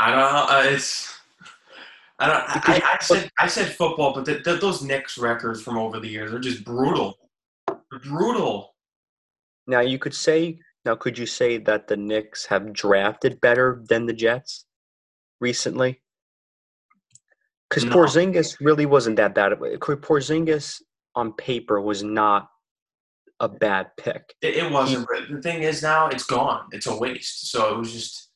[0.00, 0.46] I don't know.
[0.48, 1.14] Uh, it's.
[2.20, 2.68] I don't.
[2.68, 6.08] I, I said I said football, but th th those Knicks records from over the
[6.08, 7.18] years are just brutal.
[7.66, 8.74] They're brutal.
[9.66, 14.06] Now you could say, now could you say that the Knicks have drafted better than
[14.06, 14.64] the Jets
[15.40, 16.00] recently?
[17.68, 17.92] Because No.
[17.92, 19.52] Porzingis really wasn't that bad.
[19.52, 20.80] Porzingis
[21.14, 22.48] on paper was not
[23.40, 24.34] a bad pick.
[24.42, 25.06] It, it wasn't.
[25.08, 26.66] But the thing is, now it's gone.
[26.72, 27.50] It's a waste.
[27.50, 28.30] So it was just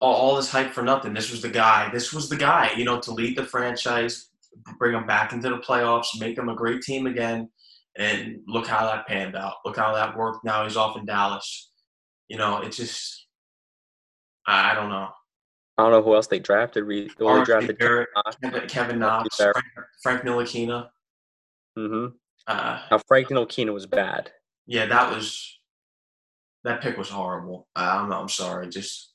[0.00, 1.14] all, all this hype for nothing.
[1.14, 1.90] This was the guy.
[1.90, 2.72] This was the guy.
[2.76, 4.30] You know, to lead the franchise
[4.78, 7.48] bring them back into the playoffs, make them a great team again,
[7.96, 9.54] and look how that panned out.
[9.64, 10.44] Look how that worked.
[10.44, 11.70] Now he's off in Dallas.
[12.28, 13.26] You know, it just,
[14.46, 15.08] I, I don't know.
[15.78, 16.86] I don't know who else they drafted.
[17.18, 18.08] Well, they drafted Barrett,
[18.42, 19.56] Kevin, Kevin Knox Frank,
[20.02, 20.88] Frank Ntilikina.
[21.78, 22.12] Mhm.
[22.46, 24.32] Uh, Now Frank Ntilikina was bad.
[24.66, 25.58] yeah, that was
[26.64, 27.68] that pick was horrible.
[27.74, 28.68] Uh, I'm I'm sorry.
[28.68, 29.12] Just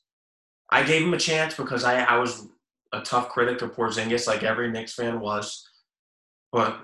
[0.69, 2.47] I gave him a chance because I I was
[2.93, 5.67] a tough critic of Porzingis, like every Knicks fan was,
[6.51, 6.79] but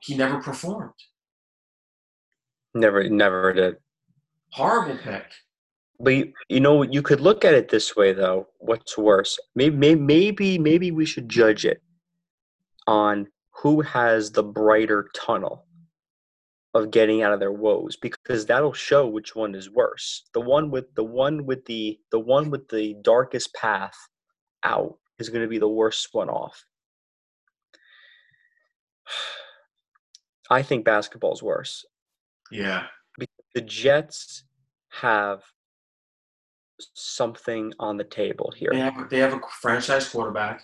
[0.00, 0.94] he never performed.
[2.74, 3.76] Never, never did.
[4.52, 5.26] Horrible pick.
[5.98, 8.48] But you, you know, you could look at it this way, though.
[8.58, 9.38] What's worse?
[9.56, 11.82] Maybe, maybe, maybe, maybe we should judge it
[12.86, 13.26] on
[13.62, 15.66] who has the brighter tunnel
[16.72, 20.24] of getting out of their woes, because that'll show which one is worse.
[20.32, 23.96] The one with the one with the the one with the darkest path
[24.62, 26.64] out is going to be the worst one off.
[30.50, 31.84] I think basketball's worse.
[32.50, 32.86] Yeah,
[33.18, 34.44] Because The Jets
[34.90, 35.42] have
[36.94, 38.70] something on the table here.
[38.72, 40.62] they have they have a franchise quarterback.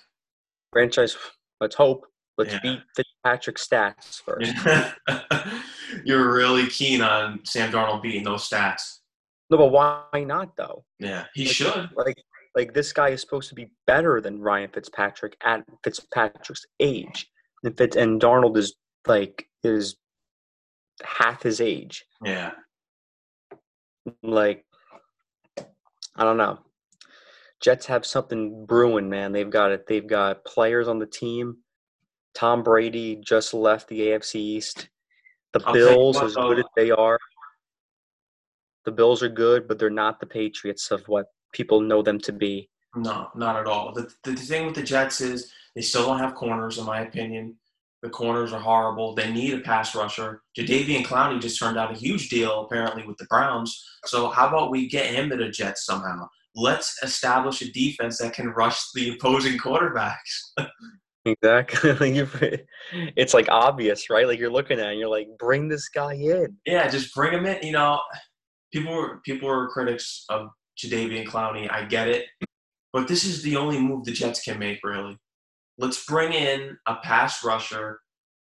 [0.73, 1.17] Franchise,
[1.61, 2.07] let's hope.
[2.39, 2.61] Let's Yeah.
[2.63, 4.53] beat Fitzpatrick stats first.
[6.05, 8.99] You're really keen on Sam Darnold beating those stats.
[9.51, 10.85] No, but why not though?
[10.99, 11.91] Yeah, he Like, should.
[11.97, 12.17] Like,
[12.55, 17.29] like this guy is supposed to be better than Ryan Fitzpatrick at Fitzpatrick's age,
[17.63, 18.75] and Fitz and Darnold is
[19.07, 19.97] like is
[21.05, 22.05] half his age.
[22.25, 22.53] Yeah,
[24.23, 24.65] Like,
[26.17, 26.59] I don't know.
[27.61, 29.33] Jets have something brewing, man.
[29.33, 29.87] They've got it.
[29.87, 31.59] They've got players on the team.
[32.37, 34.91] Tom Brady just left the AFC East.
[35.55, 37.19] The I'll Bills, as good as they are,
[38.85, 42.33] the Bills are good, but they're not the Patriots of what people know them to
[42.33, 42.69] be.
[42.95, 43.93] no, not at all.
[43.95, 47.57] The, the thing with the Jets is they still don't have corners, in my opinion.
[48.03, 49.15] The corners are horrible.
[49.15, 50.43] They need a pass rusher.
[50.59, 53.83] Jadeveon Clowney just turned out a huge deal, apparently, with the Browns.
[54.05, 56.29] So how about we get him to the Jets somehow?
[56.55, 60.53] Let's establish a defense that can rush the opposing quarterbacks.
[61.27, 61.93] Exactly.
[62.01, 62.59] Like, you-
[63.17, 64.27] it's like obvious, right?
[64.27, 66.57] Like you're looking at it and you're like, bring this guy in.
[66.65, 67.67] Yeah, just bring him in.
[67.67, 68.01] You know,
[68.73, 71.71] people were people were critics of Jadeveon Clowney.
[71.71, 72.27] I get it,
[72.93, 74.79] but this is the only move the Jets can make.
[74.85, 75.19] Really,
[75.79, 78.01] let's bring in a pass rusher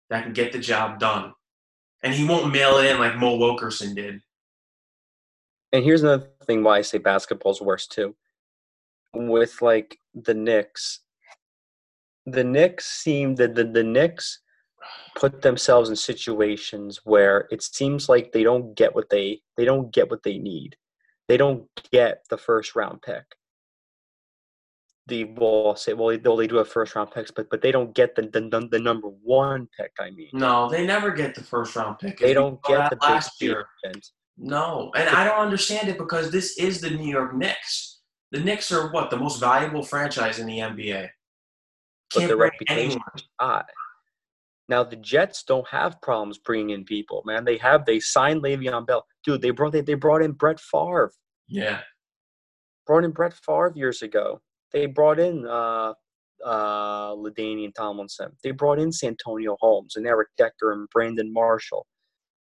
[0.09, 1.33] that can get the job done,
[2.03, 4.21] and he won't mail it in like Mo Wilkerson did.
[5.73, 8.15] And here's another thing why I say basketball's worse too.
[9.13, 11.01] With like the Knicks,
[12.25, 14.39] the Knicks seem that the, the Knicks
[15.15, 19.91] put themselves in situations where it seems like they don't get what they they don't
[19.93, 20.75] get what they need.
[21.27, 23.23] They don't get the first round pick.
[25.07, 27.71] The well, say well they, well, they do have first round picks, but but they
[27.71, 29.91] don't get the the, the number one pick.
[29.99, 32.19] I mean, No, they never get the first round pick.
[32.19, 33.65] they We don't get the last year.
[33.83, 34.13] defense.
[34.37, 37.99] No, and I don't understand it because this is the New York Knicks.
[38.31, 41.09] The Knicks are what the most valuable franchise in the NBA.
[42.13, 43.63] But their reputation is high.
[44.69, 47.43] Now the Jets don't have problems bringing in people, man.
[47.43, 49.41] They have they signed Le'Veon Bell, dude.
[49.41, 51.11] They brought they, they brought in Brett Favre,
[51.47, 51.81] Yeah,
[52.87, 54.39] brought in Brett Favre years ago.
[54.71, 55.93] They brought in uh,
[56.45, 58.31] uh, LaDainian Tomlinson.
[58.43, 61.85] They brought in Santonio Holmes and Eric Decker and Brandon Marshall.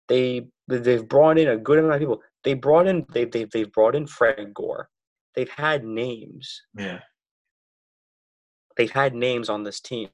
[0.10, 2.22] They they've brought in a good amount of people.
[2.44, 4.90] They brought in they they they've brought in Fred Gore.
[5.36, 6.62] They've had names.
[6.78, 7.00] yeah.
[8.78, 10.10] They've had names on this team.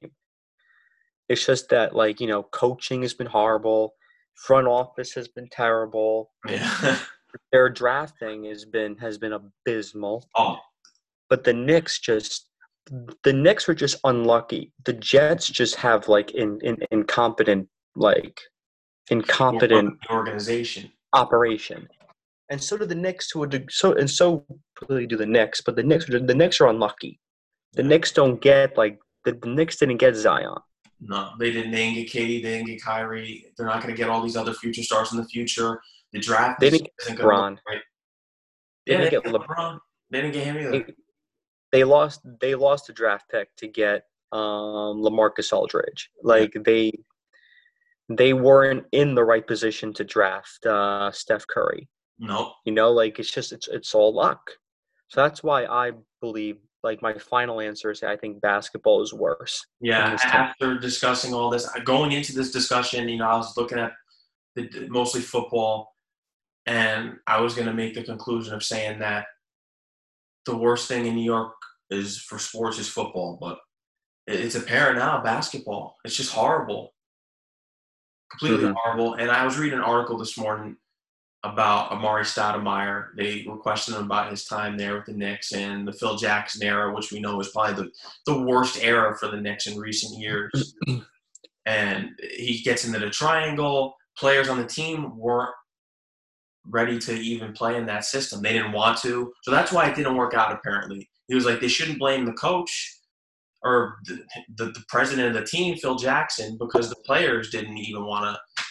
[1.28, 3.94] It's just that, like, you know, coaching has been horrible,
[4.34, 6.98] front office has been terrible, Yeah.
[7.52, 10.26] their drafting has been has been abysmal.
[10.36, 10.58] oh,
[11.28, 12.48] But the Knicks just
[13.22, 14.72] the Knicks are just unlucky.
[14.84, 18.40] The Jets just have like in, in incompetent like
[19.10, 20.90] incompetent organization.
[21.12, 21.88] operation.
[22.50, 24.46] And so do the Knicks to a so and so
[24.88, 27.20] really do the Knicks, but the Knicks are the Knicks are unlucky.
[27.74, 30.56] The Knicks don't get like the, the Knicks didn't get Zion.
[31.00, 31.70] No, they didn't.
[31.70, 32.42] They didn't get KD.
[32.42, 33.44] They didn't get Kyrie.
[33.56, 35.80] They're not going to get all these other future stars in the future.
[36.12, 37.50] The draft They didn't get isn't gonna LeBron.
[37.50, 37.80] look Right.
[38.86, 39.78] They Yeah, didn't they get get Le- LeBron.
[40.10, 40.70] They didn't get him either.
[40.72, 40.84] They,
[41.70, 46.10] they lost they lost a draft pick to get um LaMarcus Aldridge.
[46.22, 46.92] Like they
[48.08, 51.88] they weren't in the right position to draft uh Steph Curry.
[52.18, 52.54] Nope.
[52.64, 54.40] You know, like it's just it's it's all luck.
[55.08, 59.66] So that's why I believe like my final answer is I think basketball is worse.
[59.80, 63.92] Yeah, after discussing all this, going into this discussion, you know, I was looking at
[64.54, 65.94] the, mostly football,
[66.66, 69.26] and I was going to make the conclusion of saying that
[70.46, 71.54] the worst thing in New York
[71.90, 73.58] is for sports is football, but
[74.30, 75.22] It's apparent now.
[75.22, 75.96] Basketball.
[76.04, 76.94] It's just horrible.
[78.30, 78.74] Completely Mhm.
[78.76, 79.14] horrible.
[79.14, 80.76] And I was reading an article this morning
[81.44, 83.08] about Amar'e Stoudemire.
[83.16, 86.62] They were questioning him about his time there with the Knicks and the Phil Jackson
[86.66, 87.90] era, which we know is probably the,
[88.26, 90.74] the worst era for the Knicks in recent years.
[91.66, 93.94] and he gets into the triangle.
[94.18, 95.54] Players on the team weren't
[96.66, 98.42] ready to even play in that system.
[98.42, 99.32] They didn't want to.
[99.44, 101.08] So that's why it didn't work out, apparently.
[101.28, 102.96] He was like, they shouldn't blame the coach
[103.62, 104.24] or the,
[104.56, 108.64] the, the president of the team, Phil Jackson, because the players didn't even want to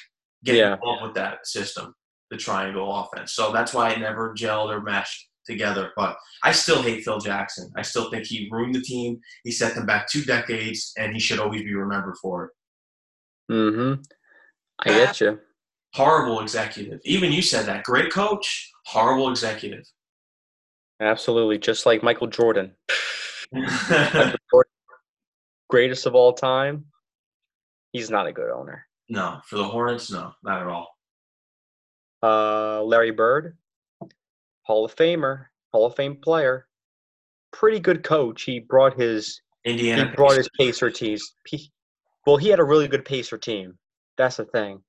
[0.43, 0.73] get Yeah.
[0.73, 1.93] involved with that system,
[2.31, 3.33] the triangle offense.
[3.33, 5.91] So that's why it never gelled or meshed together.
[5.95, 7.71] But I still hate Phil Jackson.
[7.75, 9.19] I still think he ruined the team.
[9.43, 12.51] He set them back two decades, and he should always be remembered for it.
[13.53, 14.01] Mm-hmm.
[14.79, 15.39] I get you.
[15.93, 16.99] Horrible executive.
[17.05, 17.83] Even you said that.
[17.83, 19.85] Great coach, horrible executive.
[20.99, 21.57] Absolutely.
[21.57, 22.73] Just like Michael Jordan.
[23.53, 24.71] Michael Jordan,
[25.69, 26.85] greatest of all time.
[27.93, 28.85] He's not a good owner.
[29.09, 30.87] no, for the Hornets, no, not at all.
[32.27, 33.57] Uh, Larry Bird,
[34.63, 36.67] Hall of Famer, Hall of Fame player,
[37.51, 38.43] pretty good coach.
[38.43, 40.09] He brought his Indiana.
[40.09, 41.33] he brought his Pacer teams.
[41.47, 41.71] He,
[42.25, 43.77] well, he had a really good Pacer team.
[44.17, 44.81] That's the thing.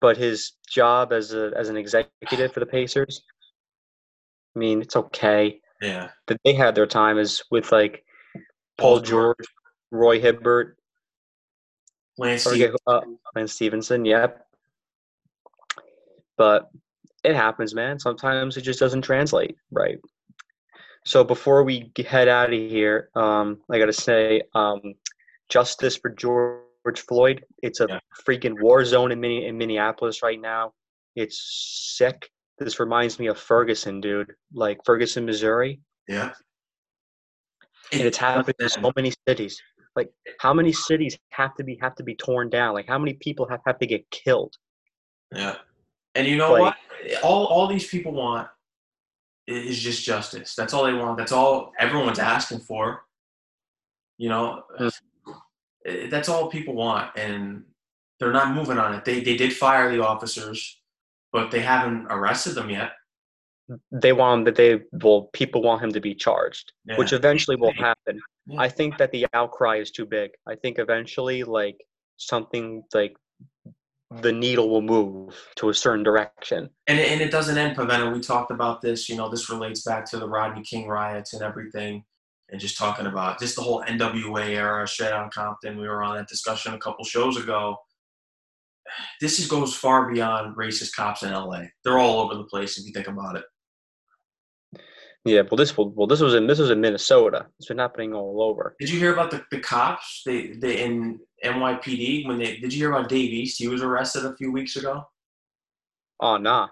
[0.00, 3.22] But his job as a as an executive for the Pacers,
[4.54, 5.60] I mean, it's okay.
[5.80, 6.10] yeah.
[6.26, 8.04] That they had their time is with like
[8.78, 9.46] Paul George.
[9.90, 10.76] Roy Hibbert,
[12.18, 13.00] Lance uh,
[13.34, 14.04] Lance Stephenson.
[14.04, 14.45] Yep.
[16.36, 16.68] But
[17.24, 17.98] it happens, man.
[17.98, 19.98] Sometimes it just doesn't translate right.
[21.04, 24.80] So before we head out of here, um, I gotta say, um,
[25.48, 26.62] justice for George
[27.08, 27.44] Floyd.
[27.62, 28.00] It's a Yeah.
[28.26, 30.72] freaking war zone in, Minne- in Minneapolis right now.
[31.14, 32.28] It's sick.
[32.58, 34.32] This reminds me of Ferguson, dude.
[34.52, 36.32] Like Ferguson, Missouri, Yeah.
[37.92, 39.60] and it's happening in so many cities.
[39.94, 40.10] Like,
[40.40, 42.74] how many cities have to be have to be torn down?
[42.74, 44.54] Like, how many people have, have to get killed?
[45.34, 45.56] Yeah.
[46.16, 46.76] And you know Like- what?
[47.22, 48.48] All all these people want
[49.46, 50.54] is just justice.
[50.56, 51.16] That's all they want.
[51.18, 53.04] That's all everyone's asking for.
[54.18, 54.90] You know, Mm.
[55.86, 57.64] Eh, that's all people want, and
[58.18, 59.04] they're not moving on it.
[59.04, 60.80] They they did fire the officers,
[61.32, 62.92] but they haven't arrested them yet.
[63.92, 66.96] They want that they well, people want him to be charged, Yeah.
[66.98, 68.20] which eventually will happen.
[68.46, 68.60] Yeah.
[68.60, 70.30] I think that the outcry is too big.
[70.46, 71.76] I think eventually, like
[72.16, 73.14] something like
[74.10, 76.70] the needle will move to a certain direction.
[76.86, 78.12] and and it doesn't end, Paventa.
[78.12, 79.08] We talked about this.
[79.08, 82.04] You know, this relates back to the Rodney King riots and everything,
[82.50, 85.78] and just talking about just the whole NWA era, straight on Compton.
[85.78, 87.76] We were on that discussion a couple shows ago.
[89.20, 91.62] This is, goes far beyond racist cops in LA.
[91.84, 93.44] They're all over the place if you think about it.
[95.26, 97.46] Yeah, well, this well, this was in this was in Minnesota.
[97.58, 98.76] It's been happening all over.
[98.78, 100.22] Did you hear about the, the cops?
[100.24, 103.58] They they in NYPD when they did you hear about Dave East?
[103.58, 105.04] He was arrested a few weeks ago.
[106.20, 106.68] Oh nah.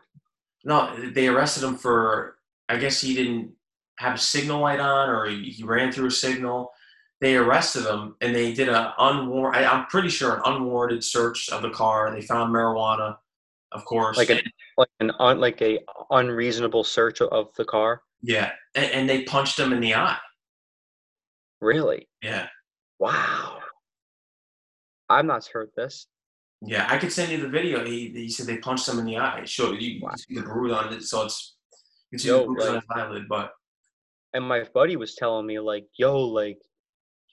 [0.63, 2.37] No, they arrested him for
[2.69, 3.51] I guess he didn't
[3.99, 6.71] have a signal light on or he, he ran through a signal.
[7.21, 11.63] They arrested him and they did a unwarranted I'm pretty sure an unwarranted search of
[11.63, 12.15] the car.
[12.15, 13.17] They found marijuana,
[13.73, 14.17] of course.
[14.17, 14.41] Like a
[14.79, 15.81] like an un, like a
[16.11, 18.03] unreasonable search of the car.
[18.25, 18.53] Yeah.
[18.75, 20.17] And, and they punched him in the eye.
[21.61, 22.09] Really?
[22.23, 22.49] Yeah.
[22.99, 23.59] Wow.
[25.09, 26.07] I've not heard this.
[26.63, 27.85] Yeah, I could send you the video.
[27.85, 29.45] He, he said they punched him in the eye.
[29.45, 30.11] Show you, Wow.
[30.11, 31.57] can see the bruise on it, so it's
[32.11, 33.29] you can see Yo, the bruise on like- his eyelid.
[33.29, 33.53] But
[34.33, 36.59] And my buddy was telling me like, yo, like,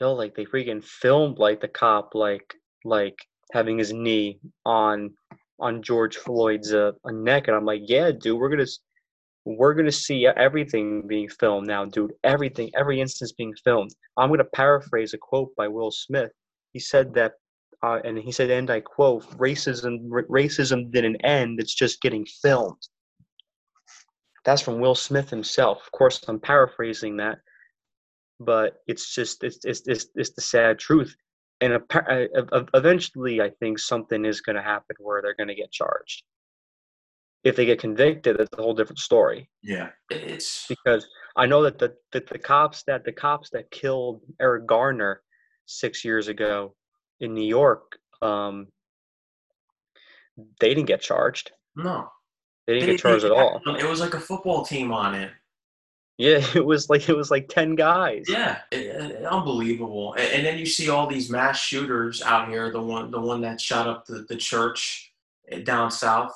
[0.01, 3.17] yo, like they freaking filmed like the cop like like
[3.53, 5.11] having his knee on
[5.59, 8.65] on George Floyd's uh, neck, and I'm like, yeah, dude, we're gonna
[9.45, 12.13] we're gonna see everything being filmed now, dude.
[12.23, 13.91] Everything, every instance being filmed.
[14.17, 16.31] I'm gonna paraphrase a quote by Will Smith.
[16.73, 17.33] He said that,
[17.83, 21.59] uh, and he said, and I quote, "Racism, r- racism didn't end.
[21.59, 22.81] It's just getting filmed."
[24.45, 25.83] That's from Will Smith himself.
[25.85, 27.39] Of course, I'm paraphrasing that,
[28.39, 31.15] but it's just it's it's it's, it's the sad truth.
[31.61, 31.79] And uh,
[32.35, 36.23] ev- eventually, I think something is going to happen where they're going to get charged.
[37.43, 39.49] If they get convicted, that's a whole different story.
[39.63, 44.21] yeah, it's Because I know that the that the cops that the cops that killed
[44.39, 45.21] Eric Garner
[45.65, 46.75] six years ago
[47.19, 48.67] in New York, um,
[50.59, 51.51] they didn't get charged.
[51.75, 52.09] no.
[52.67, 53.59] They didn't They- get charged they- at all.
[53.75, 55.31] It was like a football team on it.
[56.19, 58.25] Yeah, it was like it was like ten guys.
[58.29, 60.13] Yeah, it- it- unbelievable.
[60.13, 62.69] And, and then you see all these mass shooters out here.
[62.71, 65.11] The one, the one that shot up the, the church
[65.63, 66.33] down south.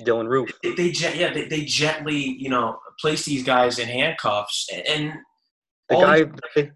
[0.00, 0.50] Dylann Roof.
[0.62, 4.68] They, they yeah, they, they gently, you know, place these guys in handcuffs.
[4.88, 5.12] And
[5.88, 6.70] The guy, the,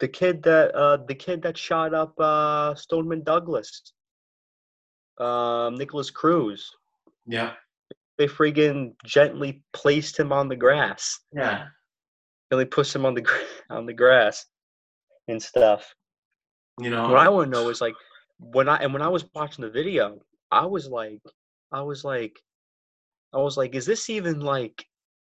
[0.00, 3.92] the kid that uh the kid that shot up uh Stoneman Douglas,
[5.18, 6.70] um Nikolas Cruz.
[7.26, 7.52] Yeah.
[8.18, 11.18] They friggin' gently placed him on the grass.
[11.32, 11.66] Yeah.
[12.50, 13.26] And they pushed him on the
[13.70, 14.44] on the grass
[15.28, 15.94] and stuff.
[16.80, 17.08] You know.
[17.08, 17.94] What I want to know is like
[18.38, 20.18] when I and when I was watching the video,
[20.50, 21.20] I was like,
[21.72, 22.38] I was like,
[23.34, 24.84] I was like, is this even like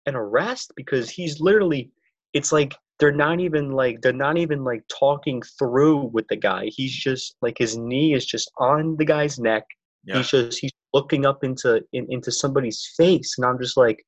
[0.06, 0.72] an arrest?
[0.76, 1.92] Because he's literally,
[2.34, 6.66] it's like they're not even like they're not even like talking through with the guy.
[6.68, 9.64] He's just like his knee is just on the guy's neck.
[10.06, 10.18] yeah.
[10.18, 14.04] He's just he's looking up into in, into somebody's face, and I'm just like,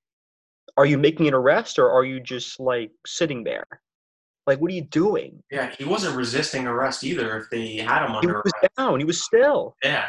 [0.77, 3.65] are you making an arrest or are you just like sitting there?
[4.47, 5.41] Like, what are you doing?
[5.51, 7.37] Yeah, he wasn't resisting arrest either.
[7.37, 8.75] If they had him under He was arrest.
[8.77, 8.99] down.
[8.99, 9.75] He was still.
[9.83, 10.05] Yeah.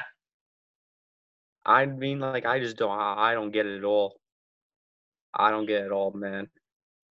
[1.64, 2.90] I mean, like, I just don't.
[2.90, 4.18] I don't get it at all.
[5.34, 6.48] I don't get it at all, man.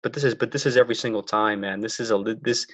[0.03, 1.81] But this is, but this is every single time, man.
[1.81, 2.67] This is a this.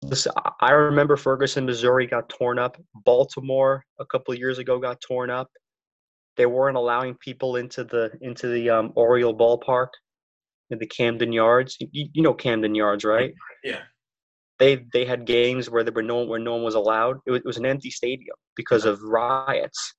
[0.00, 0.26] This
[0.60, 2.80] I remember Ferguson, Missouri got torn up.
[3.04, 5.50] Baltimore a couple of years ago got torn up.
[6.36, 9.88] They weren't allowing people into the into the um, Oriole ballpark,
[10.70, 11.76] in the Camden Yards.
[11.80, 13.32] You, you know Camden Yards, right?
[13.62, 13.80] Yeah.
[14.58, 17.18] They they had games where there were no where no one was allowed.
[17.26, 19.94] It was, it was an empty stadium because of riots,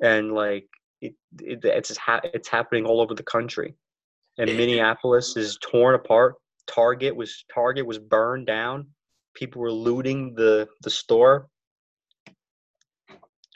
[0.00, 0.68] and like
[1.00, 3.74] it, it it's ha- it's happening all over the country.
[4.38, 6.34] And It- Minneapolis is torn apart.
[6.66, 8.88] Target was Target was burned down.
[9.34, 11.48] People were looting the the store.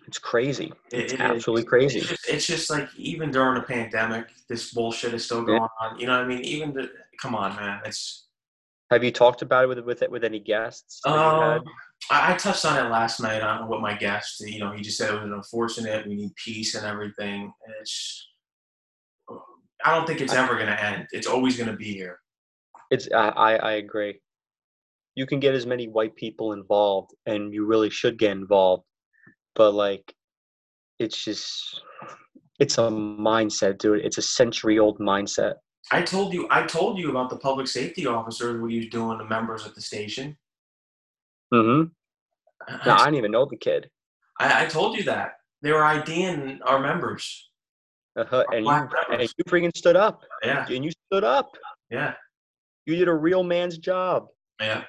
[0.06, 0.72] It's crazy.
[0.92, 1.98] It- It's it absolutely crazy.
[1.98, 5.98] It's just, it's just like even during a pandemic, this bullshit is still going on.
[5.98, 6.40] You know what I mean?
[6.44, 7.80] Even the come on, man.
[7.84, 8.27] It's
[8.90, 11.00] Have you talked about it with with with any guests?
[11.04, 11.58] that you had?
[11.58, 11.64] um,
[12.10, 14.40] I, I touched on it last night on what my guest.
[14.40, 16.06] You know, he just said it was unfortunate.
[16.06, 17.42] We need peace and everything.
[17.42, 18.28] And it's
[19.84, 21.06] I don't think it's ever going to end.
[21.12, 22.18] It's always going to be here.
[22.90, 24.20] It's I, I I agree.
[25.14, 28.84] You can get as many white people involved, and you really should get involved.
[29.54, 30.14] But like,
[30.98, 31.82] it's just
[32.58, 34.04] it's a mindset, dude.
[34.04, 35.54] It's a century old mindset.
[35.90, 36.46] I told you.
[36.50, 39.74] I told you about the public safety officer what he was doing to members at
[39.74, 40.36] the station.
[41.52, 41.88] Mm-hmm.
[42.68, 43.88] I, No, I didn't even know the kid.
[44.38, 45.32] I, I told you that
[45.62, 47.50] they were IDing our members.
[48.16, 48.44] Uh-huh.
[48.48, 50.22] And you Black and you freaking stood up.
[50.42, 51.50] Yeah, And you stood up.
[51.90, 52.14] yeah,
[52.86, 54.26] You did a real man's job.
[54.60, 54.84] yeah.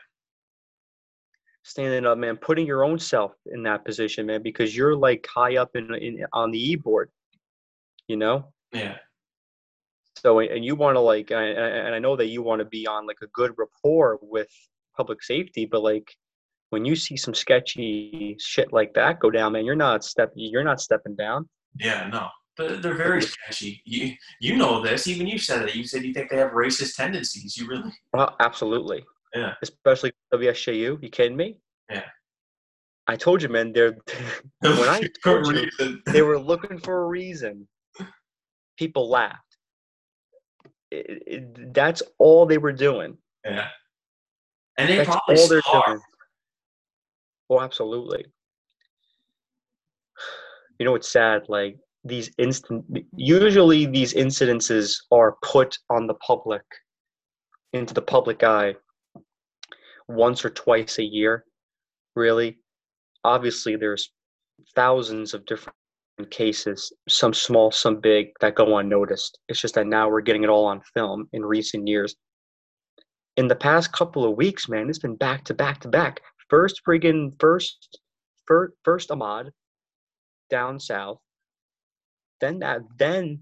[1.64, 5.58] Standing up, man, putting your own self in that position, man, because you're like high
[5.58, 7.12] up in, in on the e board,
[8.08, 8.52] you know.
[8.72, 8.96] Yeah,
[10.22, 12.86] So and you want to like, and and I know that you want to be
[12.88, 14.50] on like a good rapport with
[14.98, 16.10] public safety, but like
[16.72, 20.64] when you see some sketchy shit like that go down, man, you're not step, you're
[20.64, 21.48] not stepping down.
[21.80, 22.08] yeah.
[22.12, 23.82] No, they're, they're very sketchy.
[23.86, 25.08] You you know this.
[25.08, 25.76] Even you said it.
[25.76, 27.58] You said you think they have racist tendencies.
[27.58, 27.92] You really?
[28.14, 29.06] Uh, absolutely.
[29.34, 29.54] Yeah.
[29.62, 31.02] Especially WSJU.
[31.02, 31.58] You kidding me?
[31.90, 32.04] Yeah.
[33.08, 33.72] I told you, man.
[33.74, 33.96] They're
[34.62, 37.68] when I told you, they were looking for a reason.
[38.78, 39.49] People laughed.
[40.92, 43.18] It, it, that's all they were doing.
[43.46, 43.68] Yeah.
[44.78, 45.86] And they That's probably all they're are.
[45.88, 46.02] doing.
[47.50, 48.26] Oh, absolutely.
[50.78, 51.44] You know what's sad?
[51.50, 52.86] Like these instant.
[53.16, 56.64] Usually, these incidences are put on the public,
[57.74, 58.76] into the public eye,
[60.08, 61.44] once or twice a year.
[62.16, 62.58] Really,
[63.24, 64.12] obviously, there's
[64.76, 65.76] thousands of different
[66.26, 69.40] cases, some small, some big, that go unnoticed.
[69.48, 72.16] It's just that now we're getting it all on film in recent years.
[73.38, 76.22] In the past couple of weeks, man, it's been back to back to back.
[76.50, 78.00] First friggin' first
[78.48, 79.52] first, first Ahmaud
[80.50, 81.20] down south.
[82.42, 83.40] Then that then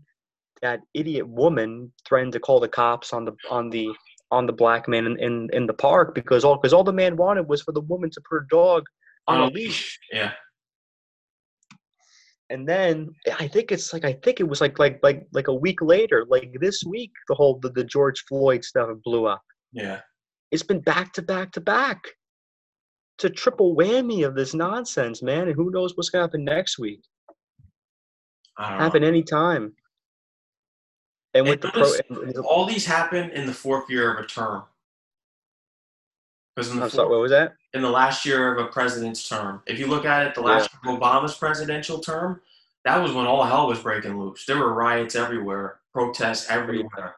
[0.61, 3.89] that idiot woman threatened to call the cops on the on the
[4.31, 7.15] on the black man in, in, in the park because all because all the man
[7.15, 8.83] wanted was for the woman to put her dog
[9.27, 9.99] on On a oh, leash.
[10.11, 10.33] Yeah.
[12.49, 15.47] And then eh, I think it's like I think it was like like like like
[15.47, 19.41] a week later, like this week, the whole the, the George Floyd stuff blew up.
[19.71, 19.99] Yeah.
[20.51, 22.01] It's been back to back to back.
[23.17, 25.47] It's a triple whammy of this nonsense, man.
[25.47, 27.01] And who knows what's gonna happen next week?
[28.57, 28.83] I don't know.
[28.85, 29.73] Happen anytime.
[31.33, 34.13] And with And the pro, and- and the- all these happen in the fourth year
[34.13, 34.63] of a term.
[36.57, 37.53] Because in the I'm sorry, fourth- what was that?
[37.75, 39.61] in the last year of a president's term.
[39.67, 42.41] If you look at it, the last year of Obama's presidential term,
[42.83, 44.43] that was when all hell was breaking loose.
[44.47, 47.17] There were riots everywhere, protests everywhere.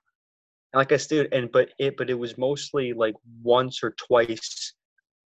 [0.73, 4.73] Like I said, and but it but it was mostly like once or twice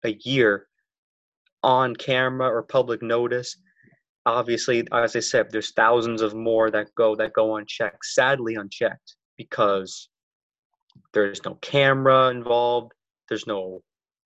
[0.04, 0.68] a year
[1.62, 3.56] on camera or public notice.
[4.26, 9.16] Obviously, as I said, there's thousands of more that go that go unchecked, sadly unchecked,
[9.38, 10.10] because
[11.14, 12.92] there's no camera involved.
[13.30, 13.82] There's no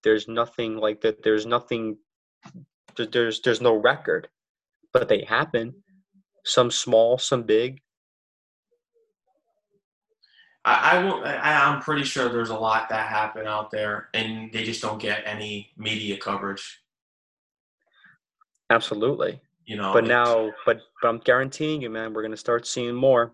[0.07, 1.25] there's nothing like that.
[1.25, 1.97] There's nothing.
[2.97, 4.29] There's there's no record,
[4.93, 5.83] but they happen.
[6.45, 7.81] Some small, some big.
[10.65, 11.27] I, I won't.
[11.27, 15.01] I, I'm pretty sure there's a lot that happen out there, and they just don't
[15.01, 16.83] get any media coverage.
[18.71, 19.41] Absolutely.
[19.65, 19.93] You know.
[19.93, 23.33] But now, but but I'm guaranteeing you, man, we're gonna start seeing more.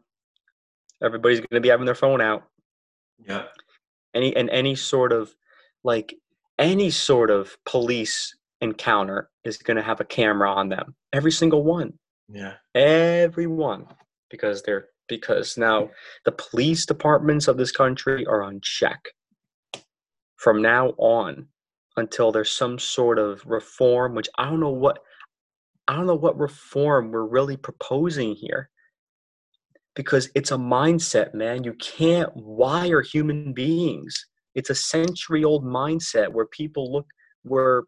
[1.02, 2.44] Everybody's gonna be having their phone out.
[3.28, 3.44] Yeah.
[4.14, 5.34] Any and any sort of
[5.84, 6.14] like
[6.58, 10.94] any sort of police encounter is gonna have a camera on them.
[11.12, 11.94] Every single one.
[12.28, 12.54] Yeah.
[12.74, 13.86] Everyone.
[14.30, 15.90] Because they're because now
[16.24, 18.98] the police departments of this country are on check
[20.36, 21.46] from now on
[21.96, 25.00] until there's some sort of reform, which I don't know what
[25.88, 28.70] I don't know what reform we're really proposing here.
[29.94, 31.64] Because it's a mindset, man.
[31.64, 34.26] You can't wire human beings.
[34.54, 37.06] It's a century old mindset where people look
[37.42, 37.84] where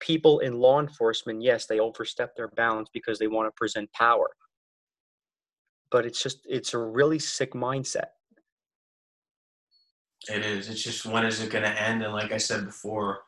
[0.00, 4.28] people in law enforcement, yes, they overstep their bounds because they want to present power.
[5.90, 8.08] But it's just it's a really sick mindset.
[10.28, 10.68] It is.
[10.68, 12.02] It's just when is it going to end?
[12.02, 13.20] And like I said before,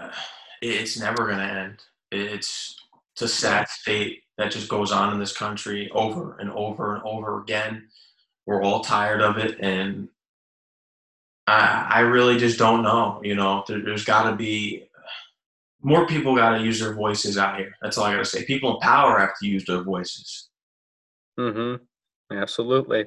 [0.62, 1.82] it's never going to end.
[2.10, 2.76] It's
[3.12, 7.02] it's a sad state that just goes on in this country over and over and
[7.04, 7.88] over again.
[8.46, 10.08] We're all tired of it, and
[11.46, 13.20] I I really just don't know.
[13.22, 14.88] You know, there, there's got to be
[15.80, 16.36] more people.
[16.36, 17.74] Got to use their voices out here.
[17.82, 18.44] That's all I got to say.
[18.44, 20.50] People in power have to use their voices.
[21.38, 21.82] Mm-hmm.
[22.36, 23.06] Absolutely.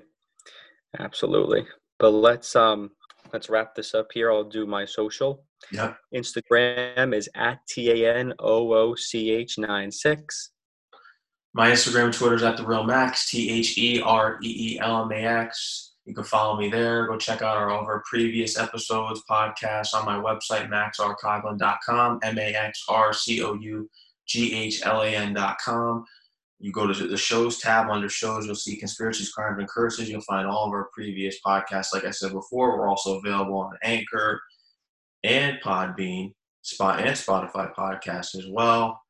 [1.00, 1.66] Absolutely.
[2.00, 2.92] But let's um
[3.34, 4.32] let's wrap this up here.
[4.32, 5.44] I'll do my social.
[5.72, 5.98] Yep.
[6.14, 10.52] Instagram is at T A N O O C H nine six.
[11.54, 15.04] My Instagram, Twitter is at the real Max, T H E R E E L
[15.04, 15.85] M A X.
[16.06, 17.08] You can follow me there.
[17.08, 22.38] Go check out our, all of our previous episodes, podcasts on my website, maxrcoughlan.com, M
[22.38, 23.90] A X R C O U
[24.28, 26.06] G H L A N.com.
[26.60, 30.10] You go to the shows tab under shows, you'll see conspiracies, crimes, and curses.
[30.10, 31.94] You'll find all of our previous podcasts.
[31.94, 34.42] Like I said before, we're also available on Anchor
[35.24, 39.02] and Podbean, Spot and Spotify podcasts as well.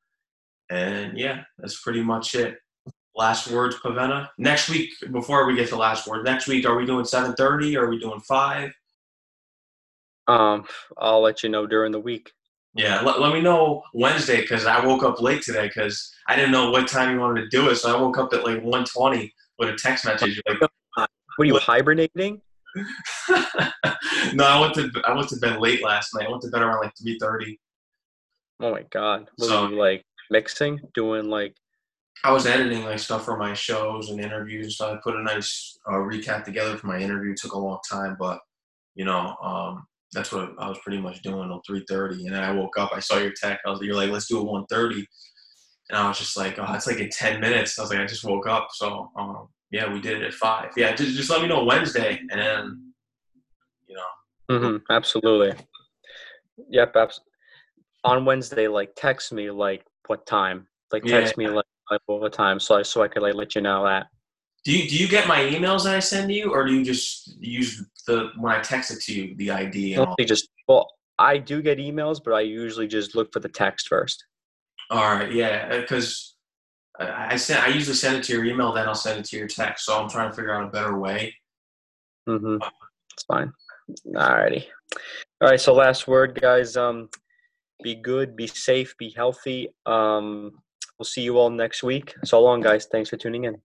[0.69, 2.57] And yeah, that's pretty much it.
[3.15, 4.29] Last words, Paventa.
[4.37, 7.77] Next week, before we get to last word, next week, are we doing seven thirty?
[7.77, 8.71] Are we doing five?
[10.27, 10.65] Um,
[10.97, 12.31] I'll let you know during the week.
[12.73, 16.51] Yeah, let, let me know Wednesday because I woke up late today because I didn't
[16.51, 17.75] know what time you wanted to do it.
[17.77, 21.09] So I woke up at like one twenty with a text message like, What
[21.39, 22.41] are you hibernating?
[24.33, 26.27] no, I went to I went to bed late last night.
[26.27, 27.59] I went to bed around like three thirty.
[28.59, 29.29] Oh my god.
[29.37, 30.81] What So- you like mixing?
[30.93, 31.55] Doing like
[32.23, 34.77] I was editing like stuff for my shows and interviews.
[34.77, 37.31] So I put a nice uh, recap together for my interview.
[37.31, 38.39] It took a long time, but
[38.95, 42.25] you know, um, that's what I was pretty much doing until three thirty.
[42.25, 42.91] And then I woke up.
[42.93, 43.61] I saw your text.
[43.65, 45.05] I was you're like, let's do it one thirty.
[45.89, 47.77] And I was just like, oh, it's like in ten minutes.
[47.77, 48.69] I was like, I just woke up.
[48.71, 50.71] So um, yeah, we did it at five.
[50.77, 52.93] Yeah, just just let me know Wednesday, and then
[53.87, 55.53] you know, Mhm, absolutely.
[56.69, 57.21] Yep, abs-
[58.03, 60.67] on Wednesday, like text me like what time?
[60.91, 63.61] Like text me like, like the time so I so I could like let you
[63.61, 64.07] know that.
[64.63, 67.37] do you do you get my emails that I send you, or do you just
[67.39, 70.15] use the when I text it to you the ID and all?
[70.19, 74.25] Just well, I do get emails, but I usually just look for the text first.
[74.89, 76.35] All right, yeah, because
[76.99, 79.37] I I send I usually send it to your email, then I'll send it to
[79.37, 79.85] your text.
[79.85, 81.35] So I'm trying to figure out a better way.
[82.27, 82.57] Mm-hmm.
[83.13, 83.53] It's fine.
[84.07, 84.65] Alrighty.
[85.41, 85.61] All right.
[85.61, 86.75] So last word, guys.
[86.75, 87.09] Um,
[87.83, 89.69] be good, be safe, be healthy.
[89.85, 90.53] Um,
[90.97, 92.15] we'll see you all next week.
[92.23, 92.85] So long, guys.
[92.85, 93.61] Thanks for tuning in.